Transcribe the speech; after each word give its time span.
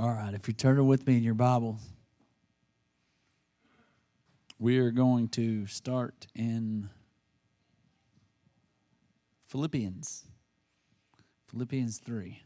All 0.00 0.10
right, 0.12 0.32
if 0.32 0.46
you 0.46 0.54
turn 0.54 0.86
with 0.86 1.08
me 1.08 1.16
in 1.16 1.24
your 1.24 1.34
Bible, 1.34 1.76
we 4.56 4.78
are 4.78 4.92
going 4.92 5.26
to 5.30 5.66
start 5.66 6.28
in 6.36 6.88
Philippians. 9.48 10.22
Philippians 11.48 11.98
3 11.98 12.40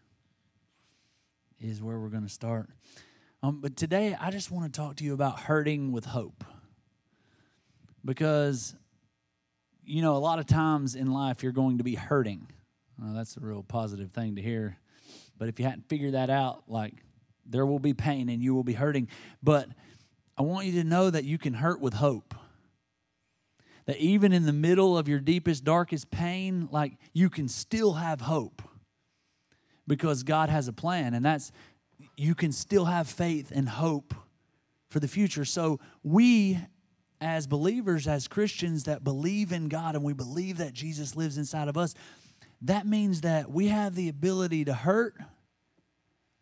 is 1.60 1.82
where 1.82 2.00
we're 2.00 2.08
going 2.08 2.22
to 2.22 2.32
start. 2.32 2.70
Um, 3.42 3.60
but 3.60 3.76
today, 3.76 4.16
I 4.18 4.30
just 4.30 4.50
want 4.50 4.72
to 4.72 4.80
talk 4.80 4.96
to 4.96 5.04
you 5.04 5.12
about 5.12 5.40
hurting 5.40 5.92
with 5.92 6.06
hope. 6.06 6.44
Because, 8.02 8.74
you 9.84 10.00
know, 10.00 10.16
a 10.16 10.24
lot 10.24 10.38
of 10.38 10.46
times 10.46 10.94
in 10.94 11.12
life, 11.12 11.42
you're 11.42 11.52
going 11.52 11.76
to 11.76 11.84
be 11.84 11.96
hurting. 11.96 12.46
Well, 12.98 13.12
that's 13.12 13.36
a 13.36 13.40
real 13.40 13.62
positive 13.62 14.10
thing 14.10 14.36
to 14.36 14.42
hear. 14.42 14.78
But 15.36 15.50
if 15.50 15.58
you 15.60 15.66
hadn't 15.66 15.90
figured 15.90 16.14
that 16.14 16.30
out, 16.30 16.62
like, 16.66 16.94
there 17.46 17.66
will 17.66 17.78
be 17.78 17.94
pain 17.94 18.28
and 18.28 18.42
you 18.42 18.54
will 18.54 18.64
be 18.64 18.74
hurting. 18.74 19.08
But 19.42 19.68
I 20.36 20.42
want 20.42 20.66
you 20.66 20.82
to 20.82 20.84
know 20.84 21.10
that 21.10 21.24
you 21.24 21.38
can 21.38 21.54
hurt 21.54 21.80
with 21.80 21.94
hope. 21.94 22.34
That 23.86 23.96
even 23.96 24.32
in 24.32 24.46
the 24.46 24.52
middle 24.52 24.96
of 24.96 25.08
your 25.08 25.18
deepest, 25.18 25.64
darkest 25.64 26.10
pain, 26.10 26.68
like 26.70 26.92
you 27.12 27.28
can 27.28 27.48
still 27.48 27.94
have 27.94 28.20
hope 28.20 28.62
because 29.86 30.22
God 30.22 30.48
has 30.48 30.68
a 30.68 30.72
plan. 30.72 31.14
And 31.14 31.24
that's, 31.24 31.50
you 32.16 32.34
can 32.34 32.52
still 32.52 32.84
have 32.84 33.08
faith 33.08 33.52
and 33.54 33.68
hope 33.68 34.14
for 34.88 35.00
the 35.00 35.08
future. 35.08 35.44
So 35.44 35.80
we, 36.02 36.58
as 37.20 37.46
believers, 37.46 38.06
as 38.06 38.28
Christians 38.28 38.84
that 38.84 39.02
believe 39.02 39.52
in 39.52 39.68
God 39.68 39.94
and 39.96 40.04
we 40.04 40.12
believe 40.12 40.58
that 40.58 40.72
Jesus 40.72 41.16
lives 41.16 41.36
inside 41.36 41.68
of 41.68 41.76
us, 41.76 41.94
that 42.60 42.86
means 42.86 43.22
that 43.22 43.50
we 43.50 43.68
have 43.68 43.96
the 43.96 44.08
ability 44.08 44.64
to 44.66 44.74
hurt, 44.74 45.16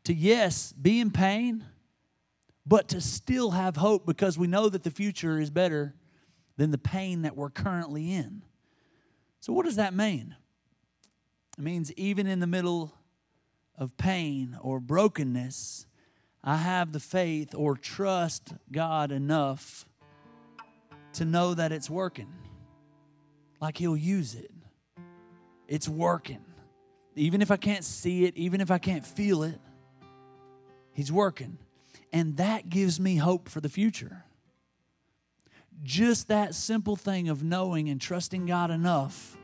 to, 0.04 0.14
yes, 0.14 0.72
be 0.72 1.00
in 1.00 1.10
pain, 1.10 1.64
but 2.66 2.88
to 2.88 3.00
still 3.00 3.50
have 3.52 3.76
hope 3.76 4.06
because 4.06 4.38
we 4.38 4.46
know 4.46 4.68
that 4.68 4.82
the 4.82 4.90
future 4.90 5.38
is 5.38 5.50
better 5.50 5.94
than 6.56 6.70
the 6.70 6.78
pain 6.78 7.22
that 7.22 7.36
we're 7.36 7.50
currently 7.50 8.12
in. 8.12 8.42
So, 9.40 9.52
what 9.52 9.64
does 9.64 9.76
that 9.76 9.94
mean? 9.94 10.36
It 11.58 11.64
means 11.64 11.92
even 11.94 12.26
in 12.26 12.40
the 12.40 12.46
middle 12.46 12.94
of 13.76 13.96
pain 13.96 14.56
or 14.60 14.78
brokenness, 14.78 15.86
I 16.44 16.56
have 16.56 16.92
the 16.92 17.00
faith 17.00 17.54
or 17.54 17.76
trust 17.76 18.54
God 18.70 19.10
enough 19.10 19.86
to 21.14 21.24
know 21.24 21.54
that 21.54 21.72
it's 21.72 21.90
working. 21.90 22.32
Like 23.60 23.78
He'll 23.78 23.96
use 23.96 24.34
it. 24.34 24.50
It's 25.66 25.88
working. 25.88 26.44
Even 27.16 27.42
if 27.42 27.50
I 27.50 27.56
can't 27.56 27.84
see 27.84 28.24
it, 28.24 28.36
even 28.36 28.60
if 28.60 28.70
I 28.70 28.78
can't 28.78 29.06
feel 29.06 29.42
it, 29.42 29.60
He's 30.92 31.12
working. 31.12 31.58
And 32.12 32.36
that 32.36 32.68
gives 32.68 32.98
me 32.98 33.16
hope 33.16 33.48
for 33.48 33.60
the 33.60 33.68
future. 33.68 34.24
Just 35.82 36.28
that 36.28 36.54
simple 36.54 36.96
thing 36.96 37.28
of 37.28 37.42
knowing 37.42 37.88
and 37.88 38.00
trusting 38.00 38.46
God 38.46 38.70
enough 38.70 39.36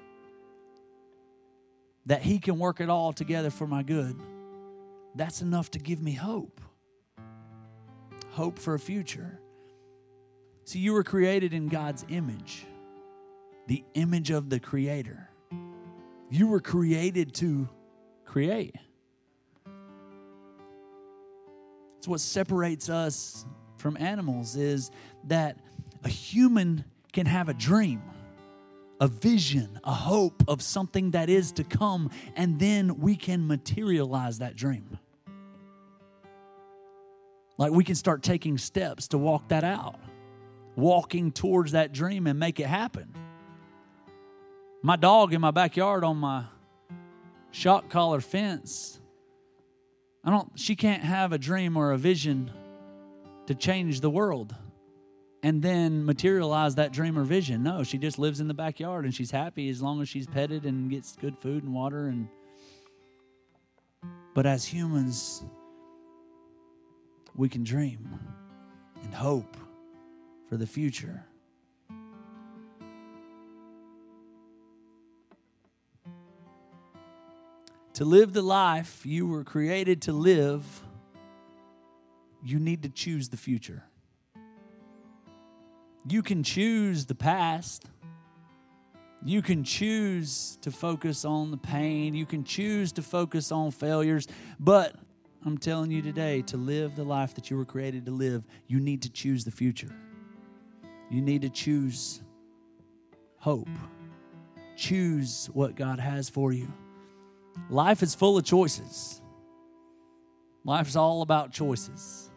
that 2.06 2.22
He 2.22 2.38
can 2.38 2.58
work 2.58 2.80
it 2.80 2.88
all 2.88 3.12
together 3.12 3.50
for 3.50 3.66
my 3.66 3.82
good, 3.82 4.16
that's 5.14 5.42
enough 5.42 5.70
to 5.72 5.78
give 5.78 6.02
me 6.02 6.12
hope. 6.12 6.60
Hope 8.30 8.58
for 8.58 8.74
a 8.74 8.78
future. 8.78 9.40
See, 10.64 10.78
you 10.78 10.92
were 10.92 11.04
created 11.04 11.54
in 11.54 11.68
God's 11.68 12.04
image, 12.08 12.66
the 13.66 13.84
image 13.94 14.30
of 14.30 14.50
the 14.50 14.60
Creator. 14.60 15.30
You 16.28 16.48
were 16.48 16.60
created 16.60 17.34
to 17.34 17.68
create. 18.24 18.74
It's 22.06 22.08
what 22.08 22.20
separates 22.20 22.88
us 22.88 23.44
from 23.78 23.96
animals 23.96 24.54
is 24.54 24.92
that 25.24 25.58
a 26.04 26.08
human 26.08 26.84
can 27.12 27.26
have 27.26 27.48
a 27.48 27.52
dream, 27.52 28.00
a 29.00 29.08
vision, 29.08 29.80
a 29.82 29.92
hope 29.92 30.44
of 30.46 30.62
something 30.62 31.10
that 31.10 31.28
is 31.28 31.50
to 31.50 31.64
come, 31.64 32.10
and 32.36 32.60
then 32.60 33.00
we 33.00 33.16
can 33.16 33.48
materialize 33.48 34.38
that 34.38 34.54
dream. 34.54 35.00
Like 37.58 37.72
we 37.72 37.82
can 37.82 37.96
start 37.96 38.22
taking 38.22 38.56
steps 38.56 39.08
to 39.08 39.18
walk 39.18 39.48
that 39.48 39.64
out, 39.64 39.98
walking 40.76 41.32
towards 41.32 41.72
that 41.72 41.92
dream 41.92 42.28
and 42.28 42.38
make 42.38 42.60
it 42.60 42.68
happen. 42.68 43.12
My 44.80 44.94
dog 44.94 45.34
in 45.34 45.40
my 45.40 45.50
backyard 45.50 46.04
on 46.04 46.18
my 46.18 46.44
shock 47.50 47.90
collar 47.90 48.20
fence, 48.20 49.00
I 50.26 50.30
don't 50.30 50.50
she 50.56 50.74
can't 50.74 51.04
have 51.04 51.32
a 51.32 51.38
dream 51.38 51.76
or 51.76 51.92
a 51.92 51.98
vision 51.98 52.50
to 53.46 53.54
change 53.54 54.00
the 54.00 54.10
world 54.10 54.56
and 55.44 55.62
then 55.62 56.04
materialize 56.04 56.74
that 56.74 56.92
dream 56.92 57.16
or 57.16 57.22
vision. 57.22 57.62
No, 57.62 57.84
she 57.84 57.98
just 57.98 58.18
lives 58.18 58.40
in 58.40 58.48
the 58.48 58.54
backyard 58.54 59.04
and 59.04 59.14
she's 59.14 59.30
happy 59.30 59.68
as 59.68 59.80
long 59.80 60.02
as 60.02 60.08
she's 60.08 60.26
petted 60.26 60.64
and 60.64 60.90
gets 60.90 61.14
good 61.14 61.38
food 61.38 61.62
and 61.62 61.72
water 61.72 62.08
and 62.08 62.28
but 64.34 64.46
as 64.46 64.64
humans 64.64 65.44
we 67.36 67.48
can 67.48 67.62
dream 67.62 68.18
and 69.04 69.14
hope 69.14 69.56
for 70.48 70.56
the 70.56 70.66
future. 70.66 71.25
To 77.96 78.04
live 78.04 78.34
the 78.34 78.42
life 78.42 79.06
you 79.06 79.26
were 79.26 79.42
created 79.42 80.02
to 80.02 80.12
live, 80.12 80.62
you 82.44 82.58
need 82.58 82.82
to 82.82 82.90
choose 82.90 83.30
the 83.30 83.38
future. 83.38 83.84
You 86.06 86.22
can 86.22 86.42
choose 86.42 87.06
the 87.06 87.14
past. 87.14 87.86
You 89.24 89.40
can 89.40 89.64
choose 89.64 90.58
to 90.60 90.70
focus 90.70 91.24
on 91.24 91.50
the 91.50 91.56
pain. 91.56 92.14
You 92.14 92.26
can 92.26 92.44
choose 92.44 92.92
to 92.92 93.02
focus 93.02 93.50
on 93.50 93.70
failures. 93.70 94.28
But 94.60 94.94
I'm 95.46 95.56
telling 95.56 95.90
you 95.90 96.02
today 96.02 96.42
to 96.48 96.58
live 96.58 96.96
the 96.96 97.04
life 97.04 97.34
that 97.36 97.50
you 97.50 97.56
were 97.56 97.64
created 97.64 98.04
to 98.04 98.12
live, 98.12 98.44
you 98.66 98.78
need 98.78 99.00
to 99.02 99.10
choose 99.10 99.42
the 99.42 99.50
future. 99.50 99.96
You 101.10 101.22
need 101.22 101.40
to 101.40 101.48
choose 101.48 102.20
hope. 103.38 103.70
Choose 104.76 105.48
what 105.54 105.76
God 105.76 105.98
has 105.98 106.28
for 106.28 106.52
you. 106.52 106.70
Life 107.68 108.02
is 108.02 108.14
full 108.14 108.38
of 108.38 108.44
choices. 108.44 109.20
Life 110.64 110.88
is 110.88 110.96
all 110.96 111.22
about 111.22 111.52
choices. 111.52 112.30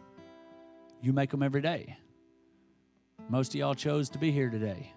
You 1.02 1.12
make 1.12 1.30
them 1.30 1.42
every 1.42 1.62
day. 1.62 1.96
Most 3.28 3.54
of 3.54 3.60
y'all 3.60 3.74
chose 3.74 4.08
to 4.10 4.18
be 4.18 4.30
here 4.30 4.50
today, 4.50 4.92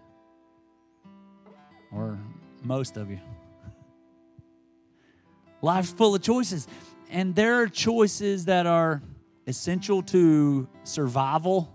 or 1.91 2.17
most 2.63 2.97
of 2.97 3.09
you. 3.09 3.19
Life's 5.61 5.91
full 5.91 6.15
of 6.15 6.21
choices, 6.21 6.67
and 7.11 7.35
there 7.35 7.61
are 7.61 7.67
choices 7.67 8.45
that 8.45 8.65
are 8.65 9.01
essential 9.45 10.01
to 10.03 10.67
survival. 10.83 11.71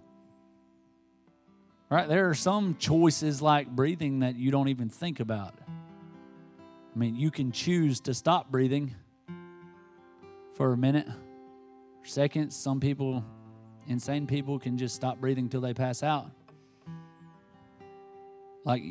Right? 1.90 2.08
There 2.08 2.28
are 2.28 2.34
some 2.34 2.76
choices 2.78 3.40
like 3.40 3.68
breathing 3.68 4.20
that 4.20 4.36
you 4.36 4.50
don't 4.50 4.68
even 4.68 4.88
think 4.88 5.20
about. 5.20 5.54
I 6.98 7.00
mean, 7.00 7.14
you 7.14 7.30
can 7.30 7.52
choose 7.52 8.00
to 8.00 8.12
stop 8.12 8.50
breathing 8.50 8.92
for 10.54 10.72
a 10.72 10.76
minute, 10.76 11.06
seconds. 12.02 12.56
Some 12.56 12.80
people, 12.80 13.24
insane 13.86 14.26
people, 14.26 14.58
can 14.58 14.76
just 14.76 14.96
stop 14.96 15.20
breathing 15.20 15.44
until 15.44 15.60
they 15.60 15.72
pass 15.72 16.02
out. 16.02 16.28
Like, 18.64 18.82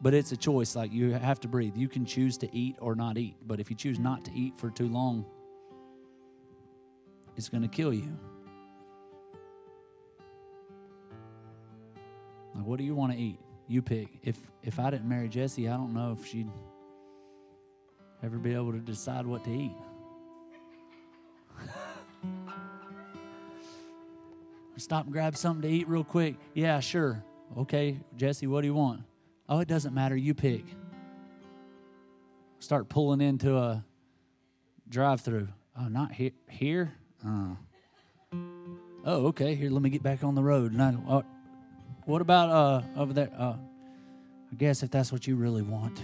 but 0.00 0.14
it's 0.14 0.30
a 0.30 0.36
choice. 0.36 0.76
Like, 0.76 0.92
you 0.92 1.10
have 1.10 1.40
to 1.40 1.48
breathe. 1.48 1.76
You 1.76 1.88
can 1.88 2.06
choose 2.06 2.38
to 2.38 2.56
eat 2.56 2.76
or 2.78 2.94
not 2.94 3.18
eat. 3.18 3.34
But 3.44 3.58
if 3.58 3.68
you 3.68 3.74
choose 3.74 3.98
not 3.98 4.24
to 4.26 4.32
eat 4.32 4.56
for 4.56 4.70
too 4.70 4.86
long, 4.86 5.26
it's 7.36 7.48
going 7.48 7.62
to 7.62 7.68
kill 7.68 7.92
you. 7.92 8.16
Like, 12.54 12.64
what 12.64 12.78
do 12.78 12.84
you 12.84 12.94
want 12.94 13.10
to 13.10 13.18
eat? 13.18 13.40
You 13.72 13.80
pick. 13.80 14.18
If 14.22 14.36
if 14.62 14.78
I 14.78 14.90
didn't 14.90 15.08
marry 15.08 15.30
Jesse, 15.30 15.66
I 15.66 15.72
don't 15.78 15.94
know 15.94 16.14
if 16.20 16.26
she'd 16.26 16.50
ever 18.22 18.36
be 18.36 18.52
able 18.52 18.72
to 18.72 18.78
decide 18.80 19.26
what 19.26 19.44
to 19.44 19.50
eat. 19.50 19.72
Stop 24.76 25.04
and 25.04 25.12
grab 25.12 25.38
something 25.38 25.62
to 25.62 25.74
eat 25.74 25.88
real 25.88 26.04
quick. 26.04 26.34
Yeah, 26.52 26.80
sure. 26.80 27.24
Okay, 27.56 27.98
Jesse, 28.14 28.46
what 28.46 28.60
do 28.60 28.66
you 28.66 28.74
want? 28.74 29.04
Oh, 29.48 29.60
it 29.60 29.68
doesn't 29.68 29.94
matter. 29.94 30.16
You 30.16 30.34
pick. 30.34 30.66
Start 32.58 32.90
pulling 32.90 33.22
into 33.22 33.56
a 33.56 33.82
drive-through. 34.90 35.48
Oh, 35.80 35.88
not 35.88 36.12
he- 36.12 36.34
here. 36.50 36.92
Oh. 37.24 37.56
oh, 39.06 39.26
okay. 39.28 39.54
Here, 39.54 39.70
let 39.70 39.80
me 39.80 39.88
get 39.88 40.02
back 40.02 40.22
on 40.24 40.34
the 40.34 40.42
road. 40.42 40.72
And 40.72 40.82
I, 40.82 40.94
uh, 41.08 41.22
what 42.04 42.20
about 42.20 42.50
uh, 42.50 43.00
over 43.00 43.12
there? 43.12 43.30
Uh, 43.36 43.54
I 44.50 44.54
guess 44.56 44.82
if 44.82 44.90
that's 44.90 45.12
what 45.12 45.26
you 45.26 45.36
really 45.36 45.62
want. 45.62 46.00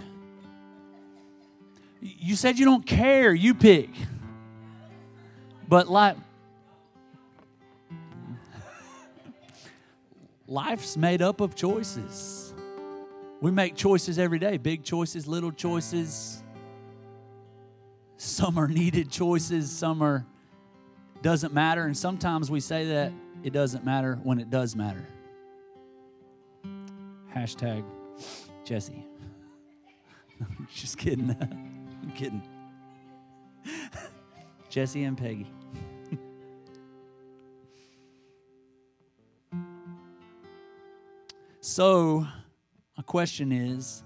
You 2.01 2.35
said 2.35 2.57
you 2.57 2.65
don't 2.65 2.85
care. 2.85 3.33
You 3.33 3.53
pick. 3.53 3.89
But 5.67 5.87
life, 5.87 6.17
life's 10.47 10.97
made 10.97 11.21
up 11.21 11.41
of 11.41 11.55
choices. 11.55 12.53
We 13.41 13.51
make 13.51 13.75
choices 13.75 14.17
every 14.19 14.39
day 14.39 14.57
big 14.57 14.83
choices, 14.83 15.27
little 15.27 15.51
choices. 15.51 16.43
Some 18.17 18.57
are 18.57 18.67
needed 18.67 19.09
choices, 19.09 19.71
some 19.71 20.01
are 20.01 20.25
doesn't 21.21 21.53
matter. 21.53 21.83
And 21.83 21.95
sometimes 21.95 22.49
we 22.49 22.59
say 22.59 22.87
that 22.87 23.13
it 23.43 23.53
doesn't 23.53 23.85
matter 23.85 24.19
when 24.23 24.39
it 24.39 24.49
does 24.49 24.75
matter. 24.75 25.05
Hashtag 27.35 27.83
Jesse. 28.65 29.05
Just 30.73 30.97
kidding. 30.97 31.35
I'm 31.41 32.11
kidding. 32.11 32.41
Jesse 34.69 35.03
and 35.03 35.17
Peggy. 35.17 35.51
so, 41.61 42.25
my 42.97 43.03
question 43.03 43.51
is 43.51 44.03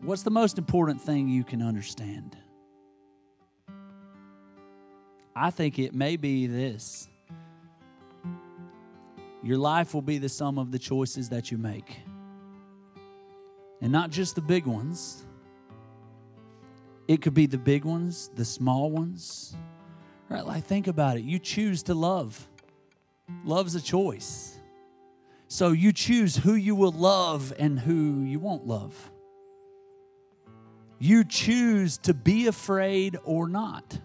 what's 0.00 0.22
the 0.22 0.30
most 0.30 0.58
important 0.58 1.00
thing 1.00 1.28
you 1.28 1.44
can 1.44 1.62
understand? 1.62 2.36
I 5.34 5.50
think 5.50 5.78
it 5.78 5.94
may 5.94 6.16
be 6.16 6.46
this 6.46 7.08
your 9.42 9.58
life 9.58 9.94
will 9.94 10.02
be 10.02 10.18
the 10.18 10.28
sum 10.28 10.58
of 10.58 10.70
the 10.70 10.78
choices 10.78 11.28
that 11.30 11.50
you 11.50 11.58
make. 11.58 11.98
And 13.80 13.90
not 13.90 14.10
just 14.10 14.36
the 14.36 14.40
big 14.40 14.66
ones, 14.66 15.24
it 17.08 17.20
could 17.20 17.34
be 17.34 17.46
the 17.46 17.58
big 17.58 17.84
ones, 17.84 18.30
the 18.36 18.44
small 18.44 18.90
ones. 18.90 19.56
Right? 20.28 20.46
Like, 20.46 20.64
think 20.64 20.86
about 20.86 21.16
it. 21.16 21.24
You 21.24 21.38
choose 21.38 21.82
to 21.84 21.94
love, 21.94 22.48
love's 23.44 23.74
a 23.74 23.82
choice. 23.82 24.58
So 25.48 25.72
you 25.72 25.92
choose 25.92 26.36
who 26.36 26.54
you 26.54 26.74
will 26.74 26.92
love 26.92 27.52
and 27.58 27.78
who 27.78 28.22
you 28.22 28.38
won't 28.38 28.66
love. 28.66 29.10
You 30.98 31.24
choose 31.24 31.98
to 31.98 32.14
be 32.14 32.46
afraid 32.46 33.18
or 33.24 33.48
not. 33.48 33.98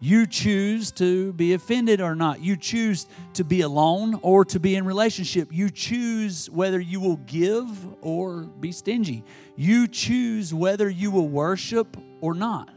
You 0.00 0.26
choose 0.26 0.92
to 0.92 1.32
be 1.32 1.54
offended 1.54 2.00
or 2.00 2.14
not. 2.14 2.40
You 2.40 2.56
choose 2.56 3.06
to 3.34 3.42
be 3.42 3.62
alone 3.62 4.20
or 4.22 4.44
to 4.44 4.60
be 4.60 4.76
in 4.76 4.84
relationship. 4.84 5.48
You 5.50 5.70
choose 5.70 6.48
whether 6.50 6.78
you 6.78 7.00
will 7.00 7.16
give 7.16 7.68
or 8.00 8.42
be 8.42 8.70
stingy. 8.70 9.24
You 9.56 9.88
choose 9.88 10.54
whether 10.54 10.88
you 10.88 11.10
will 11.10 11.28
worship 11.28 11.96
or 12.20 12.34
not. 12.34 12.70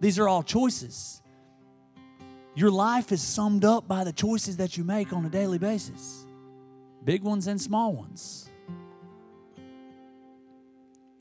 These 0.00 0.18
are 0.20 0.28
all 0.28 0.44
choices. 0.44 1.20
Your 2.54 2.70
life 2.70 3.10
is 3.10 3.20
summed 3.20 3.64
up 3.64 3.88
by 3.88 4.04
the 4.04 4.12
choices 4.12 4.58
that 4.58 4.76
you 4.76 4.84
make 4.84 5.12
on 5.12 5.24
a 5.24 5.28
daily 5.28 5.58
basis 5.58 6.26
big 7.04 7.22
ones 7.22 7.46
and 7.46 7.60
small 7.60 7.92
ones. 7.92 8.50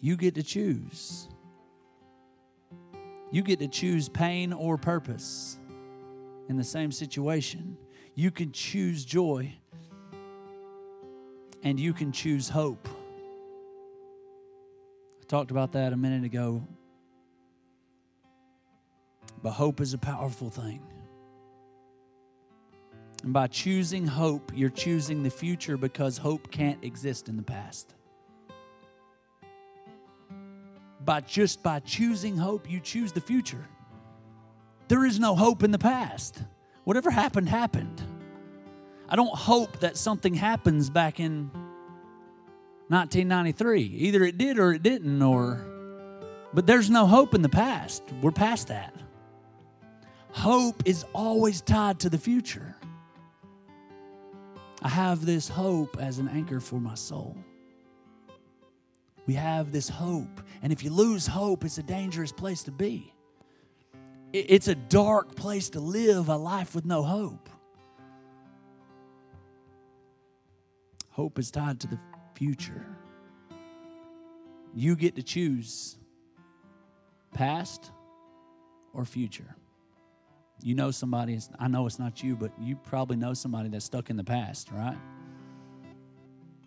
You 0.02 0.18
get 0.18 0.34
to 0.36 0.44
choose. 0.44 1.30
You 3.36 3.44
get 3.44 3.60
to 3.60 3.68
choose 3.68 4.08
pain 4.08 4.54
or 4.54 4.78
purpose 4.78 5.58
in 6.48 6.56
the 6.56 6.64
same 6.64 6.90
situation. 6.90 7.76
You 8.14 8.32
can 8.32 8.54
choose 8.54 9.04
joy 9.04 9.54
and 11.62 11.78
you 11.78 11.92
can 11.92 12.14
choose 12.14 12.48
hope. 12.48 12.88
I 15.20 15.26
talked 15.28 15.52
about 15.52 15.74
that 15.74 15.92
a 15.92 15.98
minute 15.98 16.24
ago. 16.24 16.66
But 19.44 19.52
hope 19.52 19.82
is 19.82 19.94
a 19.94 19.98
powerful 19.98 20.50
thing. 20.50 20.80
And 23.22 23.34
by 23.34 23.48
choosing 23.48 24.08
hope, 24.08 24.54
you're 24.56 24.70
choosing 24.70 25.24
the 25.24 25.30
future 25.30 25.76
because 25.76 26.20
hope 26.20 26.50
can't 26.52 26.82
exist 26.86 27.28
in 27.28 27.36
the 27.36 27.44
past. 27.44 27.96
By 31.06 31.22
just 31.22 31.62
by 31.62 31.80
choosing 31.80 32.38
hope, 32.38 32.70
you 32.70 32.80
choose 32.80 33.12
the 33.12 33.22
future. 33.22 33.68
There 34.88 35.06
is 35.06 35.20
no 35.20 35.36
hope 35.36 35.64
in 35.64 35.72
the 35.72 35.80
past. 35.80 36.42
Whatever 36.84 37.12
happened, 37.12 37.50
happened. 37.50 38.02
I 39.08 39.16
don't 39.16 39.36
hope 39.36 39.80
that 39.80 39.98
something 39.98 40.34
happens 40.34 40.90
back 40.90 41.20
in 41.20 41.52
1993. 42.88 43.82
Either 43.82 44.24
it 44.24 44.38
did 44.38 44.60
or 44.60 44.74
it 44.74 44.84
didn't, 44.84 45.22
or, 45.22 45.66
but 46.54 46.68
there's 46.68 46.90
no 46.90 47.06
hope 47.06 47.34
in 47.34 47.42
the 47.42 47.50
past. 47.50 48.04
We're 48.22 48.32
past 48.32 48.68
that. 48.68 48.96
Hope 50.32 50.84
is 50.86 51.06
always 51.14 51.62
tied 51.62 52.00
to 52.02 52.10
the 52.10 52.18
future. 52.18 52.76
I 54.82 54.90
have 54.90 55.26
this 55.26 55.48
hope 55.48 55.98
as 56.00 56.20
an 56.20 56.28
anchor 56.28 56.60
for 56.60 56.80
my 56.80 56.94
soul. 56.96 57.36
We 59.26 59.34
have 59.36 59.72
this 59.72 59.90
hope. 59.90 60.42
And 60.62 60.72
if 60.72 60.84
you 60.84 60.92
lose 60.92 61.28
hope, 61.28 61.66
it's 61.66 61.78
a 61.78 61.84
dangerous 61.84 62.32
place 62.32 62.64
to 62.64 62.72
be. 62.72 63.14
It's 64.34 64.68
a 64.68 64.76
dark 64.76 65.36
place 65.36 65.70
to 65.72 65.80
live 65.80 66.30
a 66.30 66.36
life 66.36 66.76
with 66.76 66.86
no 66.86 67.04
hope. 67.04 67.50
Hope 71.10 71.40
is 71.40 71.50
tied 71.50 71.80
to 71.80 71.88
the 71.88 72.00
future. 72.34 72.86
You 74.76 74.98
get 74.98 75.16
to 75.16 75.24
choose 75.24 75.98
past 77.34 77.92
or 78.94 79.06
future. 79.06 79.56
You 80.62 80.76
know 80.76 80.92
somebody, 80.92 81.40
I 81.58 81.70
know 81.70 81.86
it's 81.86 82.00
not 82.00 82.22
you, 82.22 82.36
but 82.36 82.52
you 82.60 82.76
probably 82.76 83.16
know 83.16 83.34
somebody 83.34 83.70
that's 83.70 83.86
stuck 83.86 84.10
in 84.10 84.18
the 84.18 84.24
past, 84.24 84.70
right? 84.72 84.98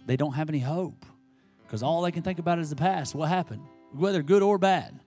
They 0.06 0.16
don't 0.16 0.32
have 0.32 0.48
any 0.48 0.60
hope 0.60 1.04
because 1.68 1.82
all 1.82 2.00
they 2.00 2.10
can 2.10 2.22
think 2.22 2.38
about 2.38 2.58
is 2.58 2.70
the 2.70 2.76
past. 2.76 3.14
What 3.14 3.28
happened, 3.28 3.60
whether 3.92 4.22
good 4.22 4.42
or 4.42 4.56
bad. 4.56 4.98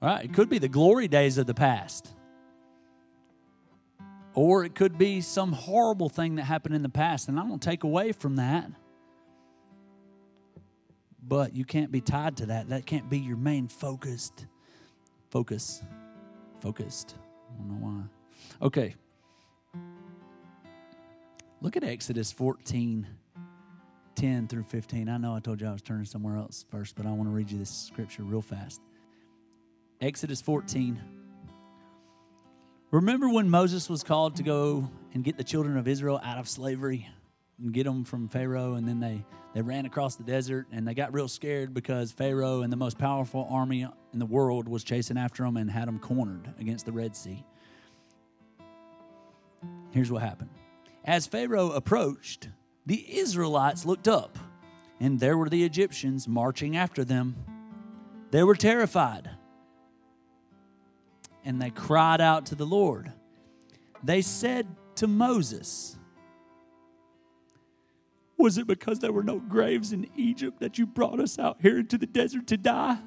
Right? 0.00 0.24
It 0.24 0.32
could 0.32 0.48
be 0.48 0.58
the 0.58 0.68
glory 0.68 1.08
days 1.08 1.36
of 1.36 1.46
the 1.46 1.54
past. 1.54 2.14
Or 4.34 4.64
it 4.64 4.76
could 4.76 4.98
be 4.98 5.20
some 5.20 5.52
horrible 5.52 6.08
thing 6.08 6.36
that 6.36 6.44
happened 6.44 6.76
in 6.76 6.82
the 6.82 6.88
past. 6.88 7.28
And 7.28 7.40
I 7.40 7.46
don't 7.48 7.60
take 7.60 7.82
away 7.82 8.12
from 8.12 8.36
that. 8.36 8.70
But 11.26 11.56
you 11.56 11.64
can't 11.64 11.90
be 11.90 12.00
tied 12.00 12.36
to 12.36 12.46
that. 12.46 12.68
That 12.68 12.86
can't 12.86 13.10
be 13.10 13.18
your 13.18 13.36
main 13.36 13.66
focused 13.66 14.46
focus. 15.30 15.82
Focused. 16.60 17.16
I 17.50 17.58
don't 17.58 17.68
know 17.68 17.86
why. 17.86 18.02
Okay. 18.64 18.94
Look 21.60 21.76
at 21.76 21.82
Exodus 21.82 22.30
14. 22.30 23.08
10 24.16 24.48
through 24.48 24.64
15. 24.64 25.08
I 25.08 25.18
know 25.18 25.34
I 25.34 25.40
told 25.40 25.60
you 25.60 25.68
I 25.68 25.72
was 25.72 25.82
turning 25.82 26.06
somewhere 26.06 26.36
else 26.36 26.64
first, 26.70 26.96
but 26.96 27.06
I 27.06 27.10
want 27.10 27.28
to 27.28 27.34
read 27.34 27.50
you 27.50 27.58
this 27.58 27.70
scripture 27.70 28.22
real 28.22 28.42
fast. 28.42 28.80
Exodus 30.00 30.40
14. 30.40 31.00
Remember 32.90 33.28
when 33.28 33.50
Moses 33.50 33.90
was 33.90 34.02
called 34.02 34.36
to 34.36 34.42
go 34.42 34.90
and 35.12 35.22
get 35.22 35.36
the 35.36 35.44
children 35.44 35.76
of 35.76 35.86
Israel 35.86 36.20
out 36.24 36.38
of 36.38 36.48
slavery 36.48 37.08
and 37.58 37.72
get 37.72 37.84
them 37.84 38.04
from 38.04 38.28
Pharaoh? 38.28 38.74
And 38.74 38.88
then 38.88 39.00
they, 39.00 39.24
they 39.54 39.60
ran 39.60 39.86
across 39.86 40.16
the 40.16 40.24
desert 40.24 40.66
and 40.72 40.88
they 40.88 40.94
got 40.94 41.12
real 41.12 41.28
scared 41.28 41.74
because 41.74 42.12
Pharaoh 42.12 42.62
and 42.62 42.72
the 42.72 42.76
most 42.76 42.98
powerful 42.98 43.46
army 43.50 43.86
in 44.12 44.18
the 44.18 44.26
world 44.26 44.66
was 44.66 44.82
chasing 44.82 45.18
after 45.18 45.42
them 45.42 45.56
and 45.56 45.70
had 45.70 45.88
them 45.88 45.98
cornered 45.98 46.54
against 46.58 46.86
the 46.86 46.92
Red 46.92 47.14
Sea. 47.14 47.44
Here's 49.90 50.10
what 50.10 50.22
happened. 50.22 50.50
As 51.04 51.26
Pharaoh 51.26 51.72
approached, 51.72 52.48
the 52.86 53.18
Israelites 53.18 53.84
looked 53.84 54.06
up, 54.06 54.38
and 55.00 55.18
there 55.18 55.36
were 55.36 55.50
the 55.50 55.64
Egyptians 55.64 56.28
marching 56.28 56.76
after 56.76 57.04
them. 57.04 57.34
They 58.30 58.44
were 58.44 58.54
terrified, 58.54 59.28
and 61.44 61.60
they 61.60 61.70
cried 61.70 62.20
out 62.20 62.46
to 62.46 62.54
the 62.54 62.64
Lord. 62.64 63.12
They 64.04 64.22
said 64.22 64.68
to 64.96 65.08
Moses, 65.08 65.98
Was 68.38 68.56
it 68.56 68.68
because 68.68 69.00
there 69.00 69.12
were 69.12 69.24
no 69.24 69.40
graves 69.40 69.92
in 69.92 70.08
Egypt 70.16 70.60
that 70.60 70.78
you 70.78 70.86
brought 70.86 71.18
us 71.18 71.38
out 71.38 71.58
here 71.60 71.78
into 71.78 71.98
the 71.98 72.06
desert 72.06 72.46
to 72.48 72.56
die? 72.56 72.98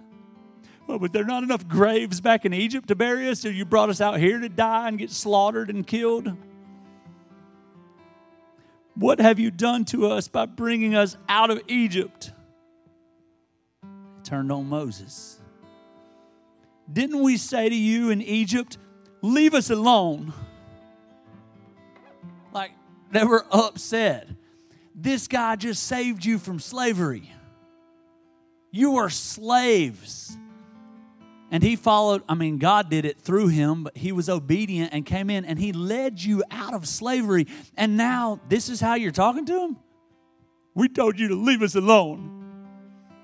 Well, 0.87 0.99
was 0.99 1.11
there 1.11 1.23
not 1.23 1.43
enough 1.43 1.67
graves 1.67 2.19
back 2.19 2.45
in 2.45 2.53
Egypt 2.53 2.87
to 2.87 2.95
bury 2.95 3.29
us, 3.29 3.41
so 3.41 3.47
you 3.47 3.63
brought 3.63 3.89
us 3.89 4.01
out 4.01 4.19
here 4.19 4.39
to 4.39 4.49
die 4.49 4.87
and 4.87 4.97
get 4.97 5.11
slaughtered 5.11 5.69
and 5.69 5.85
killed? 5.85 6.35
What 8.99 9.21
have 9.21 9.39
you 9.39 9.49
done 9.49 9.85
to 9.85 10.07
us 10.07 10.27
by 10.27 10.45
bringing 10.45 10.93
us 10.93 11.15
out 11.29 11.49
of 11.49 11.61
Egypt? 11.69 12.33
Turned 14.25 14.51
on 14.51 14.67
Moses. 14.67 15.39
Didn't 16.91 17.21
we 17.21 17.37
say 17.37 17.69
to 17.69 17.75
you 17.75 18.09
in 18.09 18.21
Egypt, 18.21 18.77
Leave 19.21 19.53
us 19.53 19.69
alone? 19.69 20.33
Like 22.53 22.71
they 23.11 23.23
were 23.23 23.45
upset. 23.51 24.27
This 24.95 25.27
guy 25.27 25.55
just 25.55 25.83
saved 25.83 26.25
you 26.25 26.37
from 26.37 26.59
slavery. 26.59 27.31
You 28.71 28.97
are 28.97 29.09
slaves. 29.09 30.37
And 31.51 31.63
he 31.63 31.75
followed, 31.75 32.23
I 32.29 32.35
mean, 32.35 32.57
God 32.59 32.89
did 32.89 33.05
it 33.05 33.17
through 33.19 33.47
him, 33.47 33.83
but 33.83 33.97
he 33.97 34.11
was 34.11 34.29
obedient 34.29 34.93
and 34.93 35.05
came 35.05 35.29
in 35.29 35.45
and 35.45 35.57
he 35.57 35.73
led 35.73 36.21
you 36.21 36.43
out 36.51 36.73
of 36.73 36.87
slavery. 36.87 37.47
And 37.75 37.97
now 37.97 38.39
this 38.49 38.69
is 38.69 38.79
how 38.79 38.93
you're 38.93 39.11
talking 39.11 39.45
to 39.47 39.61
him? 39.61 39.77
We 40.75 40.89
told 40.89 41.19
you 41.19 41.29
to 41.29 41.35
leave 41.35 41.63
us 41.63 41.75
alone. 41.75 42.35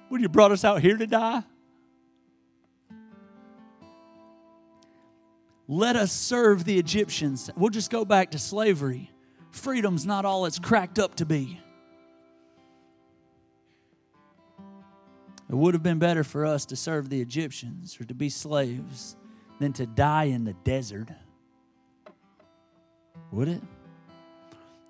What, 0.09 0.21
you 0.21 0.29
brought 0.29 0.51
us 0.51 0.63
out 0.63 0.81
here 0.81 0.97
to 0.97 1.07
die? 1.07 1.43
Let 5.67 5.95
us 5.95 6.11
serve 6.11 6.63
the 6.63 6.77
Egyptians. 6.77 7.49
We'll 7.55 7.71
just 7.71 7.89
go 7.89 8.05
back 8.05 8.31
to 8.31 8.39
slavery. 8.39 9.11
Freedom's 9.51 10.05
not 10.05 10.25
all 10.25 10.45
it's 10.45 10.59
cracked 10.59 10.99
up 10.99 11.15
to 11.15 11.25
be. 11.25 11.59
It 15.49 15.55
would 15.55 15.73
have 15.73 15.83
been 15.83 15.99
better 15.99 16.23
for 16.23 16.45
us 16.45 16.65
to 16.65 16.75
serve 16.75 17.09
the 17.09 17.21
Egyptians 17.21 17.99
or 17.99 18.05
to 18.05 18.13
be 18.13 18.29
slaves 18.29 19.15
than 19.59 19.73
to 19.73 19.85
die 19.85 20.25
in 20.25 20.43
the 20.43 20.53
desert. 20.63 21.09
Would 23.31 23.47
it? 23.47 23.61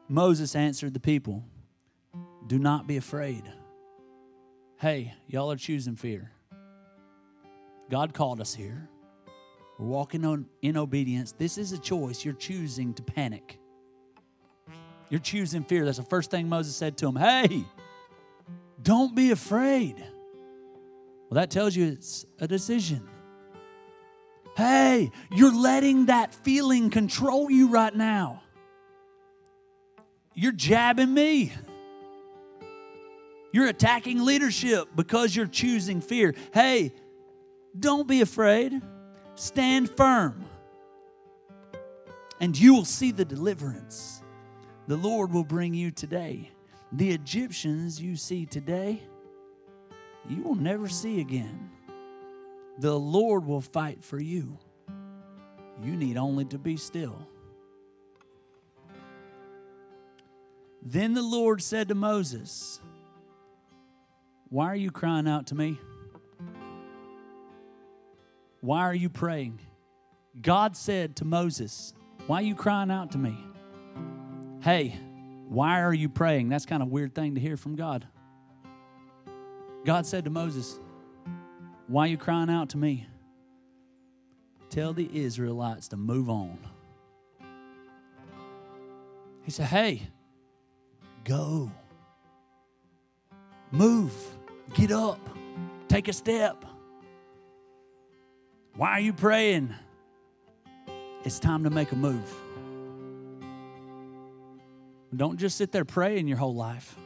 Moses 0.07 0.55
answered 0.55 0.93
the 0.93 1.00
people 1.00 1.43
Do 2.47 2.57
not 2.57 2.88
be 2.88 2.97
afraid. 2.97 3.43
Hey, 4.77 5.13
y'all 5.27 5.51
are 5.51 5.57
choosing 5.57 5.95
fear. 5.95 6.31
God 7.89 8.13
called 8.13 8.39
us 8.39 8.53
here. 8.53 8.89
We're 9.77 9.88
walking 9.88 10.25
on, 10.25 10.45
in 10.62 10.77
obedience. 10.77 11.33
This 11.33 11.57
is 11.57 11.71
a 11.71 11.77
choice. 11.77 12.24
You're 12.24 12.33
choosing 12.33 12.93
to 12.93 13.03
panic. 13.03 13.59
You're 15.09 15.19
choosing 15.19 15.63
fear. 15.63 15.85
That's 15.85 15.97
the 15.97 16.03
first 16.03 16.31
thing 16.31 16.47
Moses 16.47 16.75
said 16.75 16.97
to 16.97 17.07
him. 17.07 17.15
Hey, 17.15 17.65
don't 18.81 19.15
be 19.15 19.31
afraid. 19.31 20.03
Well, 21.29 21.36
that 21.36 21.50
tells 21.50 21.75
you 21.75 21.88
it's 21.88 22.25
a 22.39 22.48
decision. 22.48 23.08
Hey, 24.55 25.12
you're 25.32 25.53
letting 25.53 26.05
that 26.05 26.34
feeling 26.34 26.89
control 26.89 27.51
you 27.51 27.67
right 27.70 27.94
now. 27.94 28.44
You're 30.34 30.51
jabbing 30.51 31.13
me. 31.13 31.51
You're 33.51 33.67
attacking 33.67 34.24
leadership 34.24 34.89
because 34.96 35.36
you're 35.36 35.48
choosing 35.48 36.01
fear. 36.01 36.36
Hey, 36.53 36.94
don't 37.77 38.08
be 38.08 38.22
afraid. 38.22 38.82
Stand 39.36 39.89
firm. 39.89 40.46
And 42.39 42.58
you 42.58 42.74
will 42.74 42.86
see 42.86 43.12
the 43.12 43.25
deliverance 43.25 44.22
the 44.88 44.98
Lord 44.98 45.34
will 45.34 45.44
bring 45.44 45.74
you 45.74 45.89
today. 45.89 46.51
The 46.91 47.10
Egyptians 47.12 48.00
you 48.00 48.15
see 48.15 48.46
today 48.46 49.01
you 50.29 50.44
will 50.44 50.55
never 50.55 50.88
see 50.88 51.20
again. 51.20 51.70
The 52.79 52.98
Lord 52.98 53.46
will 53.46 53.62
fight 53.62 54.03
for 54.03 54.20
you. 54.20 54.58
You 55.82 55.96
need 55.96 56.17
only 56.17 56.46
to 56.46 56.58
be 56.58 56.77
still. 56.77 57.27
Then 60.82 61.13
the 61.13 61.24
Lord 61.24 61.62
said 61.62 61.88
to 61.89 61.96
Moses, 61.96 62.79
Why 64.50 64.67
are 64.67 64.75
you 64.75 64.91
crying 64.91 65.27
out 65.27 65.48
to 65.48 65.55
me? 65.55 65.79
Why 68.62 68.82
are 68.82 68.96
you 68.96 69.10
praying? 69.10 69.60
God 70.41 70.75
said 70.75 71.15
to 71.17 71.25
Moses, 71.25 71.94
Why 72.27 72.39
are 72.39 72.46
you 72.46 72.55
crying 72.55 72.91
out 72.91 73.12
to 73.12 73.17
me? 73.17 73.38
Hey, 74.62 75.00
why 75.48 75.82
are 75.82 75.94
you 75.94 76.10
praying? 76.10 76.50
That's 76.50 76.65
kind 76.65 76.82
of 76.82 76.89
weird 76.89 77.13
thing 77.13 77.36
to 77.36 77.41
hear 77.41 77.58
from 77.58 77.75
God. 77.75 78.08
God 79.86 80.08
said 80.08 80.24
to 80.24 80.32
Moses, 80.32 80.80
Why 81.88 82.06
are 82.06 82.08
you 82.08 82.18
crying 82.18 82.50
out 82.50 82.70
to 82.70 82.77
me? 82.77 83.08
Tell 84.72 84.94
the 84.94 85.08
Israelites 85.13 85.89
to 85.89 85.98
move 85.98 86.27
on. 86.27 86.58
He 89.44 89.51
said, 89.51 89.68
Hey, 89.68 90.01
go. 91.24 91.72
Move. 93.72 94.12
Get 94.74 94.92
up. 94.92 95.20
Take 95.88 96.08
a 96.08 96.13
step. 96.13 96.65
Why 98.75 98.89
are 98.92 99.00
you 99.00 99.13
praying? 99.13 99.74
It's 101.24 101.39
time 101.39 101.63
to 101.63 101.70
make 101.70 101.92
a 101.92 101.96
move. 101.96 102.34
Don't 105.15 105.38
just 105.38 105.58
sit 105.58 105.72
there 105.72 105.86
praying 105.86 106.27
your 106.27 106.38
whole 106.38 106.56
life. 106.56 106.98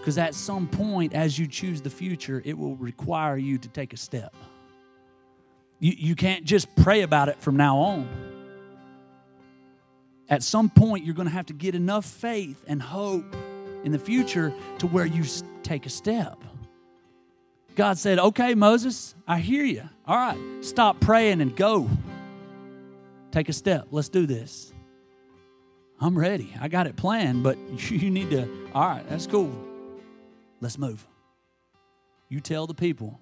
Because 0.00 0.16
at 0.16 0.34
some 0.34 0.66
point, 0.66 1.12
as 1.12 1.38
you 1.38 1.46
choose 1.46 1.82
the 1.82 1.90
future, 1.90 2.40
it 2.44 2.56
will 2.56 2.74
require 2.76 3.36
you 3.36 3.58
to 3.58 3.68
take 3.68 3.92
a 3.92 3.98
step. 3.98 4.34
You, 5.78 5.92
you 5.96 6.14
can't 6.14 6.44
just 6.44 6.74
pray 6.76 7.02
about 7.02 7.28
it 7.28 7.38
from 7.40 7.56
now 7.56 7.76
on. 7.76 8.08
At 10.30 10.42
some 10.42 10.70
point, 10.70 11.04
you're 11.04 11.14
going 11.14 11.28
to 11.28 11.34
have 11.34 11.46
to 11.46 11.52
get 11.52 11.74
enough 11.74 12.06
faith 12.06 12.64
and 12.66 12.80
hope 12.80 13.36
in 13.84 13.92
the 13.92 13.98
future 13.98 14.54
to 14.78 14.86
where 14.86 15.04
you 15.04 15.24
take 15.62 15.84
a 15.84 15.90
step. 15.90 16.38
God 17.76 17.98
said, 17.98 18.18
Okay, 18.18 18.54
Moses, 18.54 19.14
I 19.28 19.38
hear 19.38 19.64
you. 19.64 19.88
All 20.06 20.16
right, 20.16 20.38
stop 20.62 21.00
praying 21.00 21.40
and 21.40 21.54
go. 21.54 21.90
Take 23.32 23.48
a 23.48 23.52
step. 23.52 23.88
Let's 23.90 24.08
do 24.08 24.26
this. 24.26 24.72
I'm 26.00 26.18
ready. 26.18 26.54
I 26.58 26.68
got 26.68 26.86
it 26.86 26.96
planned, 26.96 27.42
but 27.42 27.58
you 27.90 28.10
need 28.10 28.30
to. 28.30 28.48
All 28.74 28.88
right, 28.88 29.06
that's 29.08 29.26
cool. 29.26 29.69
Let's 30.60 30.76
move. 30.76 31.06
You 32.28 32.40
tell 32.40 32.66
the 32.66 32.74
people, 32.74 33.18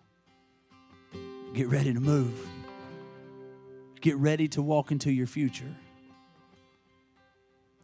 get 1.55 1.69
ready 1.69 1.95
to 1.95 2.01
move. 2.01 2.35
Get 4.01 4.17
ready 4.17 4.49
to 4.49 4.63
walk 4.63 4.91
into 4.91 5.11
your 5.13 5.27
future. 5.27 5.75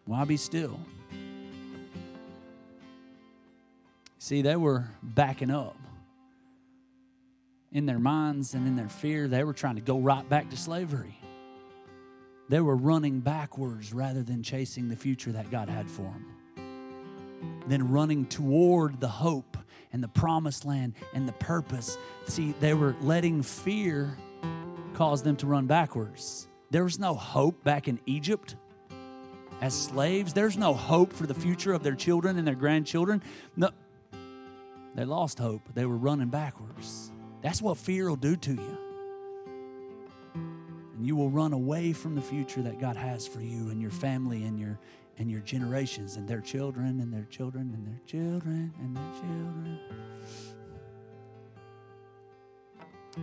Why 0.06 0.24
be 0.24 0.36
still? 0.36 0.78
See, 4.18 4.42
they 4.42 4.56
were 4.56 4.84
backing 5.02 5.50
up. 5.50 5.76
In 7.72 7.86
their 7.86 7.98
minds 7.98 8.54
and 8.54 8.66
in 8.66 8.76
their 8.76 8.88
fear, 8.88 9.28
they 9.28 9.44
were 9.44 9.52
trying 9.52 9.74
to 9.76 9.80
go 9.80 9.98
right 9.98 10.28
back 10.28 10.50
to 10.50 10.56
slavery. 10.56 11.18
They 12.48 12.60
were 12.60 12.76
running 12.76 13.20
backwards 13.20 13.92
rather 13.92 14.22
than 14.22 14.42
chasing 14.42 14.88
the 14.88 14.96
future 14.96 15.32
that 15.32 15.50
God 15.50 15.68
had 15.68 15.90
for 15.90 16.02
them 16.02 16.33
than 17.66 17.90
running 17.90 18.26
toward 18.26 19.00
the 19.00 19.08
hope 19.08 19.56
and 19.92 20.02
the 20.02 20.08
promised 20.08 20.64
land 20.64 20.94
and 21.14 21.28
the 21.28 21.32
purpose. 21.32 21.96
See, 22.26 22.54
they 22.60 22.74
were 22.74 22.96
letting 23.00 23.42
fear 23.42 24.16
cause 24.94 25.22
them 25.22 25.36
to 25.36 25.46
run 25.46 25.66
backwards. 25.66 26.48
There 26.70 26.84
was 26.84 26.98
no 26.98 27.14
hope 27.14 27.62
back 27.62 27.88
in 27.88 28.00
Egypt 28.06 28.56
as 29.60 29.74
slaves. 29.74 30.32
There's 30.32 30.56
no 30.56 30.74
hope 30.74 31.12
for 31.12 31.26
the 31.26 31.34
future 31.34 31.72
of 31.72 31.82
their 31.82 31.94
children 31.94 32.38
and 32.38 32.46
their 32.46 32.54
grandchildren. 32.54 33.22
No, 33.56 33.70
they 34.94 35.04
lost 35.04 35.38
hope. 35.38 35.62
They 35.74 35.86
were 35.86 35.96
running 35.96 36.28
backwards. 36.28 37.10
That's 37.42 37.60
what 37.60 37.76
fear 37.76 38.08
will 38.08 38.16
do 38.16 38.36
to 38.36 38.52
you. 38.52 38.78
And 40.34 41.06
you 41.06 41.16
will 41.16 41.30
run 41.30 41.52
away 41.52 41.92
from 41.92 42.14
the 42.14 42.22
future 42.22 42.62
that 42.62 42.80
God 42.80 42.96
has 42.96 43.26
for 43.26 43.40
you 43.40 43.70
and 43.70 43.80
your 43.80 43.90
family 43.90 44.44
and 44.44 44.58
your 44.58 44.78
and 45.18 45.30
your 45.30 45.40
generations 45.40 46.16
and 46.16 46.28
their 46.28 46.40
children 46.40 47.00
and 47.00 47.12
their 47.12 47.26
children 47.30 47.72
and 47.74 47.86
their 47.86 48.00
children 48.06 48.72
and 48.80 48.96
their 48.96 49.12
children. 49.20 49.78